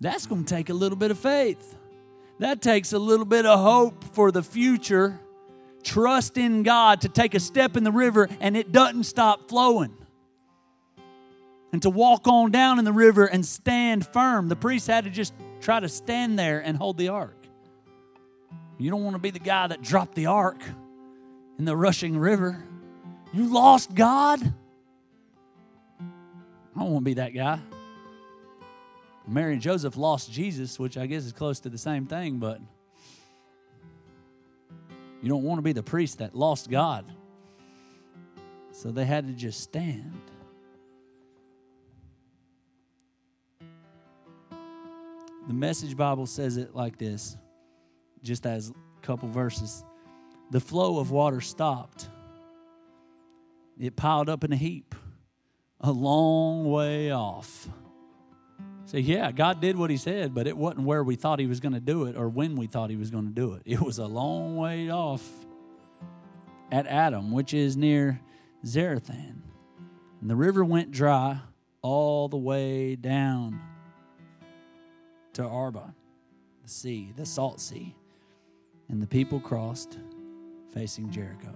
That's 0.00 0.26
going 0.26 0.44
to 0.44 0.54
take 0.54 0.68
a 0.70 0.74
little 0.74 0.96
bit 0.96 1.10
of 1.10 1.18
faith. 1.18 1.76
That 2.40 2.60
takes 2.60 2.92
a 2.92 2.98
little 2.98 3.24
bit 3.24 3.46
of 3.46 3.60
hope 3.60 4.04
for 4.12 4.32
the 4.32 4.42
future. 4.42 5.20
Trust 5.82 6.36
in 6.36 6.62
God 6.62 7.02
to 7.02 7.08
take 7.08 7.34
a 7.34 7.40
step 7.40 7.76
in 7.76 7.84
the 7.84 7.92
river 7.92 8.28
and 8.40 8.56
it 8.56 8.72
doesn't 8.72 9.04
stop 9.04 9.48
flowing. 9.48 9.96
And 11.72 11.82
to 11.82 11.90
walk 11.90 12.28
on 12.28 12.50
down 12.50 12.78
in 12.78 12.84
the 12.84 12.92
river 12.92 13.26
and 13.26 13.44
stand 13.44 14.06
firm. 14.06 14.48
The 14.48 14.56
priest 14.56 14.86
had 14.86 15.04
to 15.04 15.10
just 15.10 15.34
try 15.60 15.80
to 15.80 15.88
stand 15.88 16.38
there 16.38 16.60
and 16.60 16.76
hold 16.76 16.98
the 16.98 17.08
ark. 17.08 17.36
You 18.78 18.90
don't 18.90 19.04
want 19.04 19.14
to 19.14 19.20
be 19.20 19.30
the 19.30 19.38
guy 19.38 19.66
that 19.66 19.82
dropped 19.82 20.14
the 20.14 20.26
ark 20.26 20.60
in 21.58 21.64
the 21.64 21.76
rushing 21.76 22.18
river. 22.18 22.64
You 23.32 23.52
lost 23.52 23.94
God. 23.94 24.40
I 26.00 26.80
don't 26.80 26.90
want 26.90 27.04
to 27.04 27.10
be 27.10 27.14
that 27.14 27.34
guy. 27.34 27.60
Mary 29.26 29.54
and 29.54 29.62
Joseph 29.62 29.96
lost 29.96 30.30
Jesus, 30.30 30.78
which 30.78 30.98
I 30.98 31.06
guess 31.06 31.24
is 31.24 31.32
close 31.32 31.60
to 31.60 31.70
the 31.70 31.78
same 31.78 32.06
thing, 32.06 32.38
but 32.38 32.60
you 35.22 35.28
don't 35.28 35.42
want 35.42 35.58
to 35.58 35.62
be 35.62 35.72
the 35.72 35.82
priest 35.82 36.18
that 36.18 36.34
lost 36.34 36.70
God. 36.70 37.06
So 38.72 38.90
they 38.90 39.06
had 39.06 39.26
to 39.26 39.32
just 39.32 39.60
stand. 39.60 40.20
The 45.46 45.54
Message 45.54 45.96
Bible 45.96 46.26
says 46.26 46.56
it 46.56 46.74
like 46.74 46.98
this, 46.98 47.36
just 48.22 48.46
as 48.46 48.70
a 48.70 49.00
couple 49.00 49.28
verses. 49.28 49.84
The 50.50 50.60
flow 50.60 50.98
of 50.98 51.10
water 51.10 51.40
stopped, 51.40 52.08
it 53.78 53.96
piled 53.96 54.28
up 54.28 54.44
in 54.44 54.52
a 54.52 54.56
heap 54.56 54.94
a 55.80 55.92
long 55.92 56.70
way 56.70 57.10
off. 57.10 57.68
So, 58.86 58.98
yeah, 58.98 59.32
God 59.32 59.60
did 59.60 59.76
what 59.76 59.90
He 59.90 59.96
said, 59.96 60.34
but 60.34 60.46
it 60.46 60.56
wasn't 60.56 60.84
where 60.86 61.02
we 61.02 61.16
thought 61.16 61.38
He 61.38 61.46
was 61.46 61.60
going 61.60 61.74
to 61.74 61.80
do 61.80 62.04
it 62.04 62.16
or 62.16 62.28
when 62.28 62.56
we 62.56 62.66
thought 62.66 62.90
He 62.90 62.96
was 62.96 63.10
going 63.10 63.26
to 63.26 63.32
do 63.32 63.54
it. 63.54 63.62
It 63.64 63.80
was 63.80 63.98
a 63.98 64.06
long 64.06 64.56
way 64.56 64.90
off 64.90 65.26
at 66.70 66.86
Adam, 66.86 67.32
which 67.32 67.54
is 67.54 67.76
near 67.76 68.20
Zarethan. 68.64 69.36
And 70.20 70.30
the 70.30 70.36
river 70.36 70.64
went 70.64 70.90
dry 70.90 71.38
all 71.82 72.28
the 72.28 72.36
way 72.36 72.96
down 72.96 73.60
to 75.34 75.42
Arabah, 75.42 75.94
the 76.62 76.68
sea, 76.68 77.12
the 77.16 77.26
salt 77.26 77.60
sea. 77.60 77.94
And 78.88 79.02
the 79.02 79.06
people 79.06 79.40
crossed 79.40 79.98
facing 80.72 81.10
Jericho. 81.10 81.54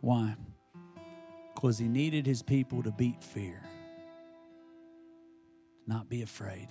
Why? 0.00 0.34
Because 1.60 1.76
he 1.76 1.88
needed 1.88 2.24
his 2.24 2.40
people 2.40 2.82
to 2.84 2.90
beat 2.90 3.22
fear, 3.22 3.60
not 5.86 6.08
be 6.08 6.22
afraid, 6.22 6.68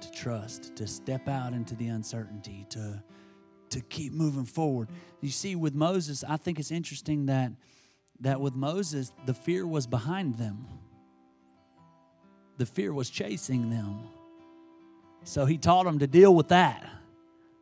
to 0.00 0.10
trust, 0.10 0.74
to 0.74 0.88
step 0.88 1.28
out 1.28 1.52
into 1.52 1.76
the 1.76 1.86
uncertainty, 1.86 2.66
to, 2.70 3.00
to 3.70 3.80
keep 3.82 4.12
moving 4.12 4.44
forward. 4.44 4.88
You 5.20 5.30
see, 5.30 5.54
with 5.54 5.72
Moses, 5.72 6.24
I 6.28 6.36
think 6.36 6.58
it's 6.58 6.72
interesting 6.72 7.26
that, 7.26 7.52
that 8.22 8.40
with 8.40 8.56
Moses, 8.56 9.12
the 9.24 9.34
fear 9.34 9.64
was 9.64 9.86
behind 9.86 10.36
them, 10.36 10.66
the 12.58 12.66
fear 12.66 12.92
was 12.92 13.08
chasing 13.08 13.70
them. 13.70 14.00
So 15.22 15.44
he 15.44 15.58
taught 15.58 15.84
them 15.84 16.00
to 16.00 16.08
deal 16.08 16.34
with 16.34 16.48
that 16.48 16.84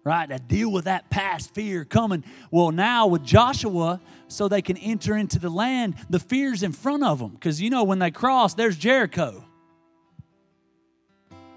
right? 0.05 0.29
To 0.29 0.39
deal 0.39 0.71
with 0.71 0.85
that 0.85 1.11
past 1.11 1.55
fear 1.55 1.85
coming. 1.85 2.25
Well, 2.51 2.71
now 2.71 3.07
with 3.07 3.25
Joshua, 3.25 4.01
so 4.29 4.49
they 4.49 4.63
can 4.63 4.77
enter 4.77 5.17
into 5.17 5.39
the 5.39 5.49
land, 5.49 5.95
the 6.11 6.21
fear's 6.21 6.63
in 6.63 6.73
front 6.73 7.03
of 7.03 7.19
them. 7.19 7.31
Because 7.31 7.61
you 7.61 7.71
know, 7.71 7.85
when 7.85 7.99
they 7.99 8.11
cross, 8.11 8.55
there's 8.55 8.77
Jericho. 8.77 9.45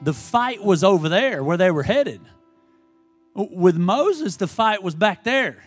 The 0.02 0.14
fight 0.14 0.64
was 0.64 0.84
over 0.84 1.10
there 1.10 1.43
where 1.43 1.58
they 1.58 1.72
were 1.72 1.84
headed. 1.84 2.22
With 3.34 3.78
Moses, 3.78 4.38
the 4.38 4.48
fight 4.48 4.82
was 4.82 4.95
back 4.95 5.24
there. 5.24 5.64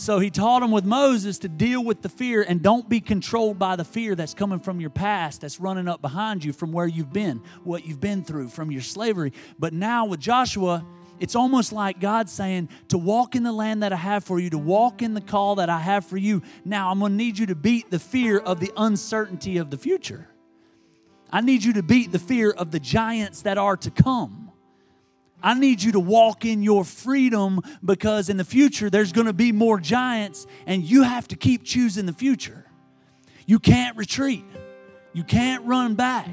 So 0.00 0.18
he 0.18 0.30
taught 0.30 0.60
them 0.60 0.70
with 0.70 0.86
Moses 0.86 1.40
to 1.40 1.48
deal 1.48 1.84
with 1.84 2.00
the 2.00 2.08
fear 2.08 2.40
and 2.40 2.62
don't 2.62 2.88
be 2.88 3.02
controlled 3.02 3.58
by 3.58 3.76
the 3.76 3.84
fear 3.84 4.14
that's 4.14 4.32
coming 4.32 4.58
from 4.58 4.80
your 4.80 4.88
past, 4.88 5.42
that's 5.42 5.60
running 5.60 5.88
up 5.88 6.00
behind 6.00 6.42
you 6.42 6.54
from 6.54 6.72
where 6.72 6.86
you've 6.86 7.12
been, 7.12 7.42
what 7.64 7.84
you've 7.84 8.00
been 8.00 8.24
through, 8.24 8.48
from 8.48 8.70
your 8.70 8.80
slavery. 8.80 9.34
But 9.58 9.74
now 9.74 10.06
with 10.06 10.18
Joshua, 10.18 10.86
it's 11.18 11.36
almost 11.36 11.70
like 11.70 12.00
God 12.00 12.30
saying 12.30 12.70
to 12.88 12.96
walk 12.96 13.34
in 13.34 13.42
the 13.42 13.52
land 13.52 13.82
that 13.82 13.92
I 13.92 13.96
have 13.96 14.24
for 14.24 14.40
you, 14.40 14.48
to 14.48 14.58
walk 14.58 15.02
in 15.02 15.12
the 15.12 15.20
call 15.20 15.56
that 15.56 15.68
I 15.68 15.80
have 15.80 16.06
for 16.06 16.16
you. 16.16 16.40
Now 16.64 16.90
I'm 16.90 16.98
going 16.98 17.12
to 17.12 17.16
need 17.16 17.38
you 17.38 17.44
to 17.44 17.54
beat 17.54 17.90
the 17.90 17.98
fear 17.98 18.38
of 18.38 18.58
the 18.58 18.72
uncertainty 18.78 19.58
of 19.58 19.68
the 19.68 19.76
future. 19.76 20.30
I 21.30 21.42
need 21.42 21.62
you 21.62 21.74
to 21.74 21.82
beat 21.82 22.10
the 22.10 22.18
fear 22.18 22.50
of 22.50 22.70
the 22.70 22.80
giants 22.80 23.42
that 23.42 23.58
are 23.58 23.76
to 23.76 23.90
come. 23.90 24.49
I 25.42 25.54
need 25.54 25.82
you 25.82 25.92
to 25.92 26.00
walk 26.00 26.44
in 26.44 26.62
your 26.62 26.84
freedom 26.84 27.60
because 27.84 28.28
in 28.28 28.36
the 28.36 28.44
future 28.44 28.90
there's 28.90 29.12
going 29.12 29.26
to 29.26 29.32
be 29.32 29.52
more 29.52 29.80
giants 29.80 30.46
and 30.66 30.82
you 30.82 31.02
have 31.02 31.28
to 31.28 31.36
keep 31.36 31.64
choosing 31.64 32.06
the 32.06 32.12
future. 32.12 32.66
You 33.46 33.58
can't 33.58 33.96
retreat. 33.96 34.44
You 35.12 35.24
can't 35.24 35.64
run 35.64 35.94
back. 35.94 36.28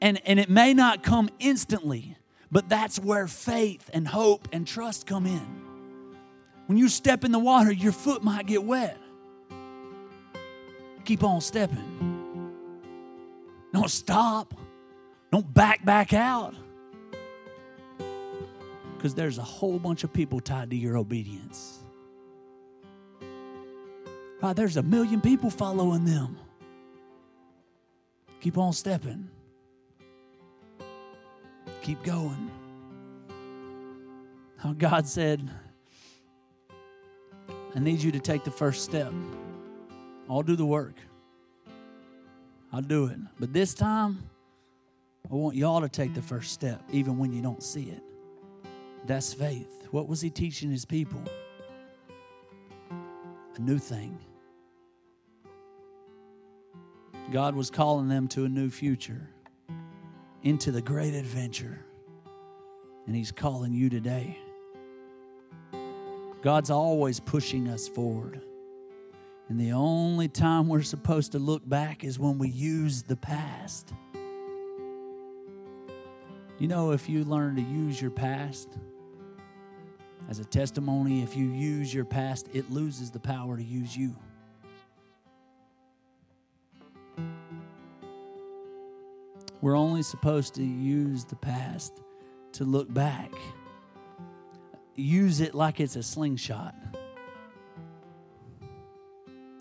And, 0.00 0.20
and 0.26 0.40
it 0.40 0.50
may 0.50 0.74
not 0.74 1.02
come 1.02 1.30
instantly, 1.38 2.16
but 2.50 2.68
that's 2.68 2.98
where 2.98 3.26
faith 3.26 3.88
and 3.92 4.08
hope 4.08 4.48
and 4.52 4.66
trust 4.66 5.06
come 5.06 5.26
in. 5.26 5.62
When 6.66 6.78
you 6.78 6.88
step 6.88 7.24
in 7.24 7.32
the 7.32 7.38
water, 7.38 7.72
your 7.72 7.92
foot 7.92 8.22
might 8.22 8.46
get 8.46 8.64
wet. 8.64 8.96
Keep 11.04 11.24
on 11.24 11.40
stepping. 11.40 12.54
Don't 13.72 13.90
stop. 13.90 14.54
Don't 15.30 15.52
back 15.52 15.84
back 15.84 16.12
out 16.12 16.54
because 19.00 19.14
there's 19.14 19.38
a 19.38 19.42
whole 19.42 19.78
bunch 19.78 20.04
of 20.04 20.12
people 20.12 20.40
tied 20.40 20.68
to 20.68 20.76
your 20.76 20.98
obedience. 20.98 21.78
Right, 24.42 24.54
there's 24.54 24.76
a 24.76 24.82
million 24.82 25.22
people 25.22 25.48
following 25.48 26.04
them. 26.04 26.36
Keep 28.42 28.58
on 28.58 28.74
stepping. 28.74 29.30
Keep 31.80 32.02
going. 32.04 32.50
How 34.58 34.74
God 34.74 35.06
said, 35.06 35.48
I 37.74 37.78
need 37.78 38.02
you 38.02 38.12
to 38.12 38.20
take 38.20 38.44
the 38.44 38.50
first 38.50 38.84
step. 38.84 39.14
I'll 40.28 40.42
do 40.42 40.56
the 40.56 40.66
work. 40.66 40.96
I'll 42.70 42.82
do 42.82 43.06
it. 43.06 43.16
But 43.38 43.54
this 43.54 43.72
time, 43.72 44.28
I 45.30 45.34
want 45.36 45.56
y'all 45.56 45.80
to 45.80 45.88
take 45.88 46.12
the 46.12 46.20
first 46.20 46.52
step, 46.52 46.82
even 46.92 47.16
when 47.16 47.32
you 47.32 47.40
don't 47.40 47.62
see 47.62 47.84
it. 47.84 48.02
That's 49.06 49.32
faith. 49.32 49.88
What 49.90 50.08
was 50.08 50.20
he 50.20 50.30
teaching 50.30 50.70
his 50.70 50.84
people? 50.84 51.22
A 53.56 53.60
new 53.60 53.78
thing. 53.78 54.18
God 57.32 57.54
was 57.54 57.70
calling 57.70 58.08
them 58.08 58.28
to 58.28 58.44
a 58.44 58.48
new 58.48 58.70
future, 58.70 59.28
into 60.42 60.72
the 60.72 60.82
great 60.82 61.14
adventure. 61.14 61.78
And 63.06 63.14
he's 63.14 63.32
calling 63.32 63.72
you 63.72 63.88
today. 63.88 64.38
God's 66.42 66.70
always 66.70 67.20
pushing 67.20 67.68
us 67.68 67.86
forward. 67.88 68.40
And 69.48 69.60
the 69.60 69.72
only 69.72 70.28
time 70.28 70.68
we're 70.68 70.82
supposed 70.82 71.32
to 71.32 71.38
look 71.38 71.68
back 71.68 72.04
is 72.04 72.18
when 72.18 72.38
we 72.38 72.48
use 72.48 73.02
the 73.02 73.16
past. 73.16 73.92
You 76.60 76.68
know, 76.68 76.92
if 76.92 77.08
you 77.08 77.24
learn 77.24 77.56
to 77.56 77.62
use 77.62 78.00
your 78.00 78.12
past, 78.12 78.68
as 80.30 80.38
a 80.38 80.44
testimony. 80.44 81.22
If 81.22 81.36
you 81.36 81.46
use 81.46 81.92
your 81.92 82.04
past, 82.04 82.48
it 82.54 82.70
loses 82.70 83.10
the 83.10 83.18
power 83.18 83.56
to 83.56 83.62
use 83.62 83.96
you. 83.96 84.14
We're 89.60 89.76
only 89.76 90.02
supposed 90.02 90.54
to 90.54 90.62
use 90.62 91.24
the 91.24 91.36
past 91.36 92.00
to 92.52 92.64
look 92.64 92.92
back. 92.94 93.32
Use 94.94 95.40
it 95.40 95.54
like 95.54 95.80
it's 95.80 95.96
a 95.96 96.02
slingshot. 96.02 96.74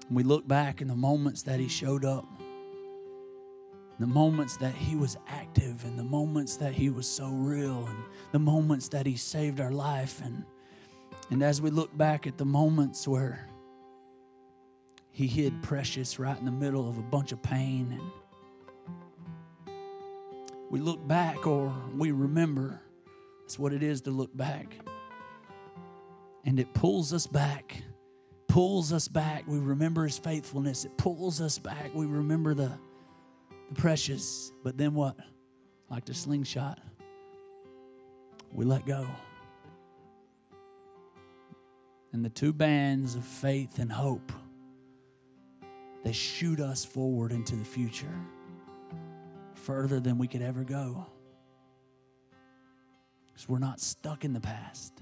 We 0.09 0.23
look 0.23 0.47
back 0.47 0.81
in 0.81 0.87
the 0.87 0.95
moments 0.95 1.43
that 1.43 1.59
he 1.59 1.67
showed 1.67 2.05
up, 2.05 2.25
the 3.99 4.07
moments 4.07 4.55
that 4.57 4.73
he 4.73 4.95
was 4.95 5.17
active, 5.27 5.83
and 5.83 5.99
the 5.99 6.03
moments 6.03 6.55
that 6.57 6.73
he 6.73 6.89
was 6.89 7.07
so 7.07 7.27
real, 7.27 7.85
and 7.85 7.97
the 8.31 8.39
moments 8.39 8.87
that 8.89 9.05
he 9.05 9.17
saved 9.17 9.59
our 9.59 9.71
life. 9.71 10.21
And 10.23 10.45
and 11.29 11.43
as 11.43 11.61
we 11.61 11.69
look 11.69 11.95
back 11.95 12.25
at 12.25 12.37
the 12.37 12.45
moments 12.45 13.07
where 13.07 13.47
he 15.11 15.27
hid 15.27 15.61
Precious 15.61 16.17
right 16.17 16.37
in 16.37 16.45
the 16.45 16.51
middle 16.51 16.87
of 16.87 16.97
a 16.97 17.03
bunch 17.03 17.31
of 17.31 17.43
pain, 17.43 17.99
and 17.99 19.75
we 20.69 20.79
look 20.79 21.05
back 21.07 21.45
or 21.45 21.73
we 21.95 22.11
remember, 22.11 22.81
that's 23.41 23.59
what 23.59 23.73
it 23.73 23.83
is 23.83 24.01
to 24.01 24.11
look 24.11 24.35
back. 24.35 24.75
And 26.45 26.59
it 26.59 26.73
pulls 26.73 27.11
us 27.11 27.27
back, 27.27 27.83
pulls 28.47 28.93
us 28.93 29.07
back. 29.07 29.43
We 29.45 29.59
remember 29.59 30.05
his 30.05 30.17
faithfulness, 30.17 30.85
it 30.85 30.97
pulls 30.97 31.41
us 31.41 31.59
back. 31.59 31.93
We 31.93 32.05
remember 32.05 32.53
the, 32.53 32.71
the 33.69 33.75
precious, 33.75 34.51
but 34.63 34.77
then 34.77 34.93
what? 34.93 35.15
Like 35.89 36.05
the 36.05 36.13
slingshot, 36.13 36.79
we 38.53 38.65
let 38.65 38.85
go. 38.85 39.07
And 42.11 42.25
the 42.25 42.29
two 42.29 42.53
bands 42.53 43.15
of 43.15 43.23
faith 43.23 43.79
and 43.79 43.91
hope 43.91 44.31
they 46.03 46.11
shoot 46.11 46.59
us 46.59 46.85
forward 46.85 47.31
into 47.31 47.55
the 47.55 47.65
future 47.65 48.19
further 49.53 49.99
than 49.99 50.17
we 50.17 50.27
could 50.27 50.41
ever 50.41 50.63
go. 50.63 51.05
Because 53.27 53.47
we're 53.47 53.59
not 53.59 53.79
stuck 53.79 54.25
in 54.25 54.33
the 54.33 54.39
past. 54.39 54.93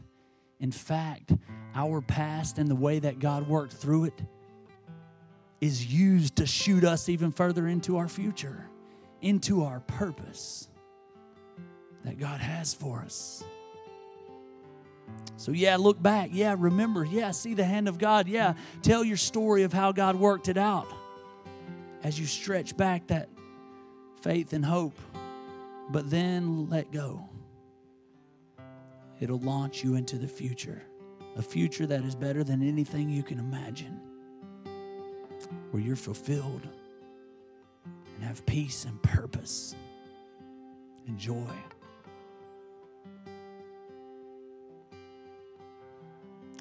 In 0.60 0.72
fact 0.72 1.34
our 1.76 2.02
past 2.02 2.58
and 2.58 2.68
the 2.68 2.76
way 2.76 2.98
that 2.98 3.20
god 3.20 3.48
worked 3.48 3.74
through 3.74 4.06
it 4.06 4.22
is 5.60 5.86
used 5.86 6.36
to 6.38 6.46
shoot 6.46 6.84
us 6.84 7.10
even 7.10 7.32
further 7.32 7.68
into 7.68 7.98
our 7.98 8.08
future 8.08 8.70
into 9.22 9.64
our 9.64 9.80
purpose 9.82 10.68
that 12.04 12.18
god 12.20 12.40
has 12.40 12.74
for 12.74 13.00
us 13.00 13.44
so, 15.38 15.52
yeah, 15.52 15.76
look 15.78 16.02
back. 16.02 16.30
Yeah, 16.34 16.56
remember. 16.58 17.06
Yeah, 17.06 17.32
see 17.32 17.54
the 17.54 17.64
hand 17.64 17.88
of 17.88 18.00
God. 18.00 18.28
Yeah, 18.28 18.56
tell 18.82 19.04
your 19.04 19.18
story 19.18 19.64
of 19.64 19.72
how 19.72 19.92
God 19.92 20.16
worked 20.16 20.50
it 20.50 20.58
out. 20.58 20.88
as 22.04 22.20
you 22.20 22.26
stretch 22.26 22.78
back 22.78 23.08
that 23.08 23.30
faith 24.22 24.54
and 24.54 24.64
hope, 24.64 24.98
but 25.90 26.10
then 26.10 26.70
let 26.70 26.92
go, 26.92 27.28
it'll 29.20 29.40
launch 29.40 29.84
you 29.84 29.96
into 29.96 30.18
the 30.18 30.28
future, 30.28 30.84
a 31.36 31.42
future 31.42 31.86
that 31.86 32.04
is 32.04 32.16
better 32.16 32.44
than 32.44 32.62
anything 32.62 33.10
you 33.10 33.24
can 33.24 33.40
imagine, 33.40 34.00
where 35.72 35.82
you're 35.82 35.96
fulfilled 35.96 36.68
and 38.16 38.24
have 38.24 38.46
peace 38.46 38.86
and 38.86 39.02
purpose 39.02 39.76
and 41.08 41.18
joy. 41.18 41.54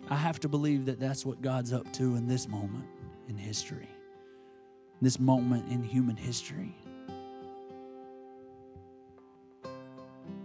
I 0.09 0.14
have 0.14 0.39
to 0.41 0.49
believe 0.49 0.87
that 0.87 1.01
that's 1.01 1.27
what 1.27 1.43
God's 1.43 1.72
up 1.72 1.93
to 1.95 2.14
in 2.14 2.29
this 2.29 2.49
moment 2.49 2.87
in 3.29 3.37
history, 3.37 3.89
this 5.03 5.18
moment 5.18 5.68
in 5.70 5.83
human 5.83 6.16
history. 6.16 6.77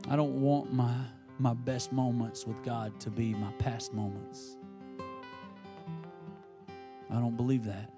I 0.09 0.15
don't 0.15 0.41
want 0.41 0.73
my, 0.73 0.95
my 1.37 1.53
best 1.53 1.91
moments 1.91 2.47
with 2.47 2.61
God 2.63 2.99
to 3.01 3.11
be 3.11 3.33
my 3.33 3.51
past 3.59 3.93
moments. 3.93 4.57
I 7.09 7.15
don't 7.15 7.37
believe 7.37 7.65
that. 7.65 7.91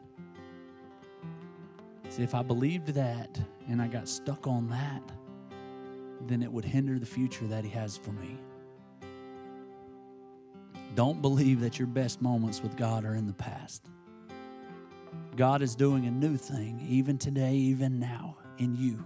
See, 2.14 2.22
if 2.22 2.36
I 2.36 2.44
believed 2.44 2.90
that 2.90 3.42
and 3.68 3.82
I 3.82 3.88
got 3.88 4.08
stuck 4.08 4.46
on 4.46 4.70
that, 4.70 5.02
then 6.28 6.44
it 6.44 6.52
would 6.52 6.64
hinder 6.64 7.00
the 7.00 7.08
future 7.08 7.48
that 7.48 7.64
He 7.64 7.72
has 7.72 7.98
for 7.98 8.12
me. 8.12 8.38
Don't 10.94 11.24
believe 11.24 11.62
that 11.62 11.80
your 11.80 11.88
best 11.88 12.22
moments 12.22 12.62
with 12.62 12.78
God 12.78 13.04
are 13.04 13.16
in 13.16 13.26
the 13.26 13.34
past. 13.34 13.90
God 15.36 15.64
is 15.64 15.74
doing 15.74 16.06
a 16.06 16.12
new 16.12 16.38
thing, 16.38 16.86
even 16.88 17.18
today, 17.18 17.56
even 17.56 18.00
now, 18.00 18.38
in 18.60 18.76
you. 18.76 19.04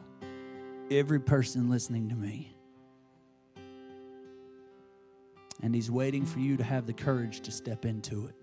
Every 0.92 1.22
person 1.22 1.70
listening 1.70 2.10
to 2.10 2.16
me. 2.16 2.58
And 5.64 5.74
He's 5.74 5.90
waiting 5.90 6.26
for 6.26 6.40
you 6.40 6.58
to 6.58 6.64
have 6.66 6.86
the 6.86 6.92
courage 6.92 7.40
to 7.40 7.52
step 7.52 7.86
into 7.86 8.28
it. 8.28 8.36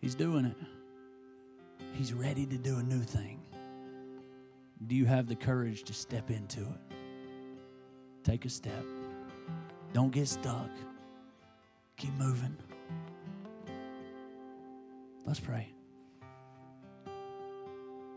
He's 0.00 0.14
doing 0.14 0.46
it. 0.46 0.56
He's 1.96 2.12
ready 2.12 2.44
to 2.44 2.58
do 2.58 2.76
a 2.76 2.82
new 2.82 3.00
thing. 3.00 3.40
Do 4.86 4.94
you 4.94 5.06
have 5.06 5.28
the 5.28 5.34
courage 5.34 5.82
to 5.84 5.94
step 5.94 6.30
into 6.30 6.60
it? 6.60 6.96
Take 8.22 8.44
a 8.44 8.50
step. 8.50 8.84
Don't 9.94 10.10
get 10.10 10.28
stuck. 10.28 10.68
Keep 11.96 12.12
moving. 12.18 12.54
Let's 15.24 15.40
pray. 15.40 15.72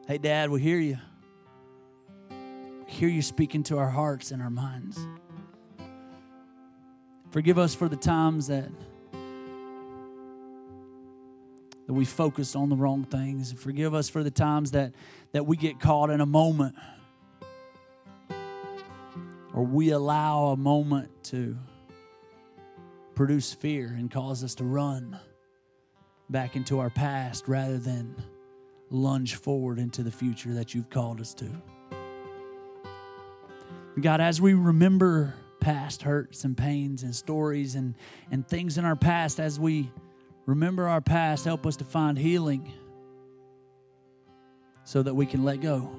Hey, 0.07 0.17
Dad, 0.17 0.49
we 0.49 0.59
hear 0.61 0.79
you. 0.79 0.97
We 2.29 2.91
hear 2.91 3.07
you 3.07 3.21
speaking 3.21 3.63
to 3.63 3.77
our 3.77 3.89
hearts 3.89 4.31
and 4.31 4.41
our 4.41 4.49
minds. 4.49 4.99
Forgive 7.31 7.57
us 7.57 7.73
for 7.73 7.87
the 7.87 7.95
times 7.95 8.47
that 8.47 8.69
that 11.89 11.95
we 11.95 12.05
focus 12.05 12.55
on 12.55 12.69
the 12.69 12.75
wrong 12.75 13.03
things. 13.03 13.51
Forgive 13.51 13.95
us 13.95 14.09
for 14.09 14.21
the 14.21 14.29
times 14.29 14.69
that 14.71 14.93
that 15.31 15.47
we 15.47 15.57
get 15.57 15.79
caught 15.79 16.11
in 16.11 16.21
a 16.21 16.25
moment 16.27 16.75
or 19.55 19.63
we 19.63 19.89
allow 19.89 20.49
a 20.49 20.55
moment 20.55 21.09
to 21.23 21.57
produce 23.15 23.55
fear 23.55 23.87
and 23.87 24.11
cause 24.11 24.43
us 24.43 24.53
to 24.53 24.63
run 24.63 25.19
back 26.29 26.55
into 26.55 26.77
our 26.77 26.91
past 26.91 27.47
rather 27.47 27.79
than 27.79 28.15
lunge 28.91 29.33
forward 29.33 29.79
into 29.79 30.03
the 30.03 30.11
future 30.11 30.53
that 30.53 30.75
you've 30.75 30.91
called 30.91 31.19
us 31.19 31.33
to. 31.33 31.49
God, 33.99 34.21
as 34.21 34.39
we 34.39 34.53
remember 34.53 35.33
past 35.59 36.03
hurts 36.03 36.43
and 36.43 36.55
pains 36.55 37.01
and 37.01 37.15
stories 37.15 37.73
and, 37.73 37.95
and 38.29 38.47
things 38.47 38.77
in 38.77 38.85
our 38.85 38.95
past, 38.95 39.39
as 39.39 39.59
we 39.59 39.89
remember 40.49 40.87
our 40.87 40.99
past, 40.99 41.45
help 41.45 41.67
us 41.67 41.77
to 41.77 41.83
find 41.83 42.17
healing 42.17 42.73
so 44.83 45.03
that 45.03 45.13
we 45.13 45.27
can 45.27 45.43
let 45.43 45.61
go 45.61 45.91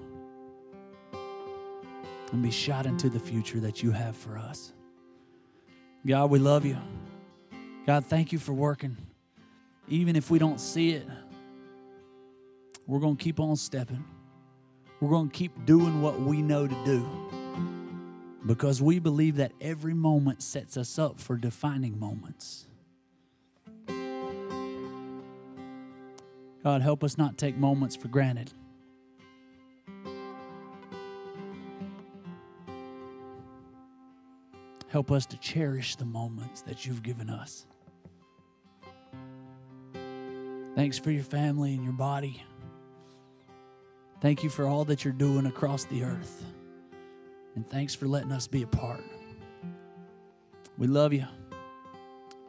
and 2.33 2.43
be 2.43 2.51
shot 2.51 2.85
into 2.85 3.09
the 3.09 3.21
future 3.21 3.61
that 3.61 3.81
you 3.81 3.93
have 3.93 4.17
for 4.17 4.37
us. 4.37 4.73
God, 6.05 6.31
we 6.31 6.41
love 6.41 6.65
you. 6.65 6.77
God, 7.87 8.05
thank 8.07 8.33
you 8.33 8.41
for 8.41 8.53
working. 8.53 8.97
Even 9.89 10.17
if 10.17 10.31
we 10.33 10.41
don't 10.41 10.61
see 10.61 10.91
it, 10.91 11.07
we're 12.89 12.99
going 12.99 13.17
to 13.17 13.23
keep 13.23 13.39
on 13.39 13.55
stepping. 13.55 14.05
We're 15.01 15.11
going 15.11 15.31
to 15.31 15.37
keep 15.37 15.65
doing 15.65 16.03
what 16.03 16.21
we 16.21 16.43
know 16.43 16.67
to 16.67 16.85
do 16.85 17.07
because 18.45 18.83
we 18.83 18.99
believe 18.99 19.37
that 19.37 19.53
every 19.61 19.95
moment 19.95 20.43
sets 20.43 20.77
us 20.77 20.99
up 20.99 21.21
for 21.21 21.37
defining 21.37 22.01
moments. 22.01 22.67
God, 26.63 26.83
help 26.83 27.03
us 27.03 27.17
not 27.17 27.39
take 27.39 27.57
moments 27.57 27.97
for 27.97 28.09
granted. 28.09 28.53
Help 34.89 35.11
us 35.13 35.25
to 35.27 35.37
cherish 35.39 35.97
the 35.97 36.05
moments 36.05 36.63
that 36.63 36.85
you've 36.85 37.03
given 37.03 37.31
us. 37.31 37.65
Thanks 40.75 40.99
for 40.99 41.11
your 41.11 41.23
family 41.23 41.75
and 41.75 41.85
your 41.85 41.93
body. 41.93 42.43
Thank 44.21 44.43
you 44.43 44.51
for 44.51 44.67
all 44.67 44.85
that 44.87 45.05
you're 45.05 45.13
doing 45.13 45.47
across 45.47 45.85
the 45.85 46.05
earth. 46.05 46.45
And 47.55 47.69
thanks 47.69 47.95
for 47.95 48.07
letting 48.07 48.33
us 48.33 48.47
be 48.47 48.63
a 48.63 48.67
part. 48.67 49.05
We 50.77 50.87
love 50.87 51.13
you. 51.13 51.27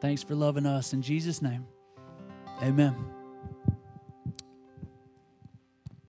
Thanks 0.00 0.22
for 0.22 0.34
loving 0.34 0.66
us. 0.66 0.92
In 0.92 1.02
Jesus' 1.02 1.42
name, 1.42 1.66
amen. 2.60 3.21